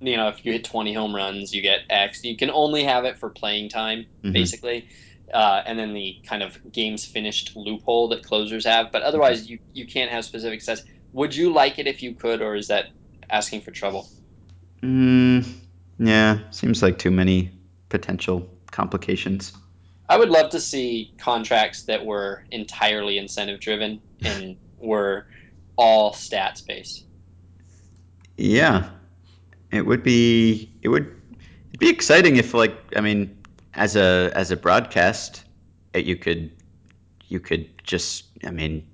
you 0.01 0.17
know, 0.17 0.29
if 0.29 0.43
you 0.43 0.53
hit 0.53 0.63
20 0.63 0.93
home 0.93 1.15
runs, 1.15 1.53
you 1.53 1.61
get 1.61 1.81
X. 1.89 2.23
You 2.23 2.35
can 2.35 2.49
only 2.49 2.83
have 2.83 3.05
it 3.05 3.17
for 3.19 3.29
playing 3.29 3.69
time, 3.69 4.07
Mhm. 4.23 4.33
basically. 4.33 4.87
Uh, 5.33 5.61
and 5.65 5.77
then 5.77 5.93
the 5.93 6.17
kind 6.25 6.41
of 6.41 6.57
games 6.71 7.05
finished 7.05 7.55
loophole 7.55 8.07
that 8.09 8.23
closers 8.23 8.65
have. 8.65 8.91
But 8.91 9.03
otherwise, 9.03 9.49
you 9.49 9.59
you 9.73 9.85
can't 9.85 10.11
have 10.11 10.25
specific 10.25 10.61
stats. 10.61 10.81
Would 11.13 11.35
you 11.35 11.51
like 11.51 11.79
it 11.79 11.87
if 11.87 12.01
you 12.03 12.13
could, 12.13 12.41
or 12.41 12.55
is 12.55 12.67
that 12.67 12.87
asking 13.29 13.61
for 13.61 13.71
trouble? 13.71 14.07
Mm, 14.81 15.45
yeah. 15.99 16.39
Seems 16.51 16.81
like 16.81 16.97
too 16.97 17.11
many 17.11 17.51
potential 17.89 18.47
complications. 18.71 19.53
I 20.07 20.17
would 20.17 20.29
love 20.29 20.49
to 20.51 20.59
see 20.59 21.13
contracts 21.19 21.83
that 21.83 22.03
were 22.03 22.43
entirely 22.49 23.17
incentive 23.17 23.59
driven 23.59 24.01
and 24.23 24.57
were 24.79 25.27
all 25.75 26.13
stats 26.13 26.65
based. 26.65 27.05
Yeah. 28.37 28.89
It 29.71 29.85
would 29.85 30.01
be 30.01 30.71
it 30.81 30.89
would 30.89 31.15
it'd 31.69 31.79
be 31.79 31.89
exciting 31.89 32.37
if 32.37 32.55
like 32.55 32.75
I 32.95 33.01
mean 33.01 33.37
as 33.73 33.95
a 33.95 34.31
as 34.33 34.51
a 34.51 34.57
broadcast 34.57 35.43
you 35.93 36.15
could 36.15 36.51
you 37.27 37.39
could 37.39 37.69
just 37.83 38.25
I 38.45 38.51
mean 38.51 38.85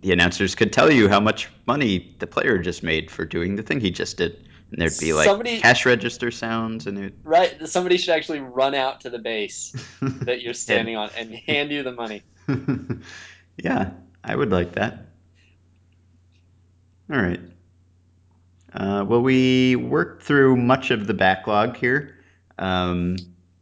the 0.00 0.12
announcers 0.12 0.54
could 0.54 0.72
tell 0.72 0.90
you 0.90 1.08
how 1.08 1.20
much 1.20 1.48
money 1.66 2.14
the 2.18 2.26
player 2.26 2.58
just 2.58 2.82
made 2.82 3.10
for 3.10 3.24
doing 3.24 3.56
the 3.56 3.62
thing 3.62 3.80
he 3.80 3.90
just 3.90 4.16
did 4.16 4.48
and 4.70 4.80
there'd 4.80 4.98
be 5.00 5.12
like 5.14 5.24
Somebody, 5.24 5.60
cash 5.60 5.86
register 5.86 6.30
sounds 6.30 6.86
and 6.86 6.98
it 6.98 7.14
right? 7.24 7.66
Somebody 7.66 7.96
should 7.96 8.14
actually 8.14 8.40
run 8.40 8.74
out 8.74 9.00
to 9.02 9.10
the 9.10 9.18
base 9.18 9.74
that 10.02 10.42
you're 10.42 10.50
and 10.50 10.56
standing 10.56 10.96
on 10.96 11.10
and 11.16 11.34
hand 11.34 11.70
you 11.70 11.82
the 11.82 11.92
money. 11.92 12.22
yeah 13.56 13.90
I 14.22 14.36
would 14.36 14.50
like 14.50 14.72
that 14.72 15.06
all 17.10 17.20
right 17.20 17.40
uh, 18.74 19.04
well 19.08 19.22
we 19.22 19.76
worked 19.76 20.22
through 20.22 20.56
much 20.56 20.90
of 20.90 21.06
the 21.06 21.14
backlog 21.14 21.76
here 21.76 22.14
um, 22.58 23.16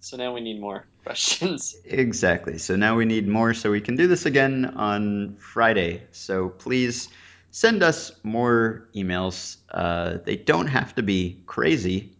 So 0.06 0.16
now 0.16 0.32
we 0.32 0.40
need 0.40 0.60
more 0.60 0.86
questions. 1.02 1.74
Exactly. 1.84 2.58
So 2.58 2.76
now 2.76 2.94
we 2.96 3.06
need 3.06 3.26
more 3.26 3.54
so 3.54 3.72
we 3.72 3.80
can 3.80 3.96
do 3.96 4.06
this 4.06 4.24
again 4.24 4.64
on 4.76 5.34
Friday. 5.40 6.04
So 6.12 6.48
please 6.48 7.08
send 7.50 7.82
us 7.82 8.12
more 8.22 8.86
emails. 8.94 9.56
Uh, 9.68 10.18
they 10.24 10.36
don't 10.36 10.68
have 10.68 10.94
to 10.94 11.02
be 11.02 11.42
crazy. 11.46 12.12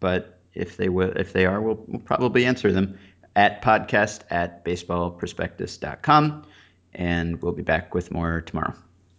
but 0.00 0.38
if 0.54 0.78
they 0.78 0.88
will, 0.88 1.10
if 1.10 1.34
they 1.34 1.44
are, 1.44 1.60
we'll, 1.60 1.84
we'll 1.86 2.00
probably 2.00 2.46
answer 2.46 2.72
them 2.72 2.98
at 3.34 3.60
podcast 3.60 4.20
at 4.30 4.64
baseballprospectus.com. 4.64 6.46
And 6.94 7.42
we'll 7.42 7.52
be 7.52 7.62
back 7.62 7.94
with 7.94 8.10
more 8.10 8.40
tomorrow. 8.40 8.72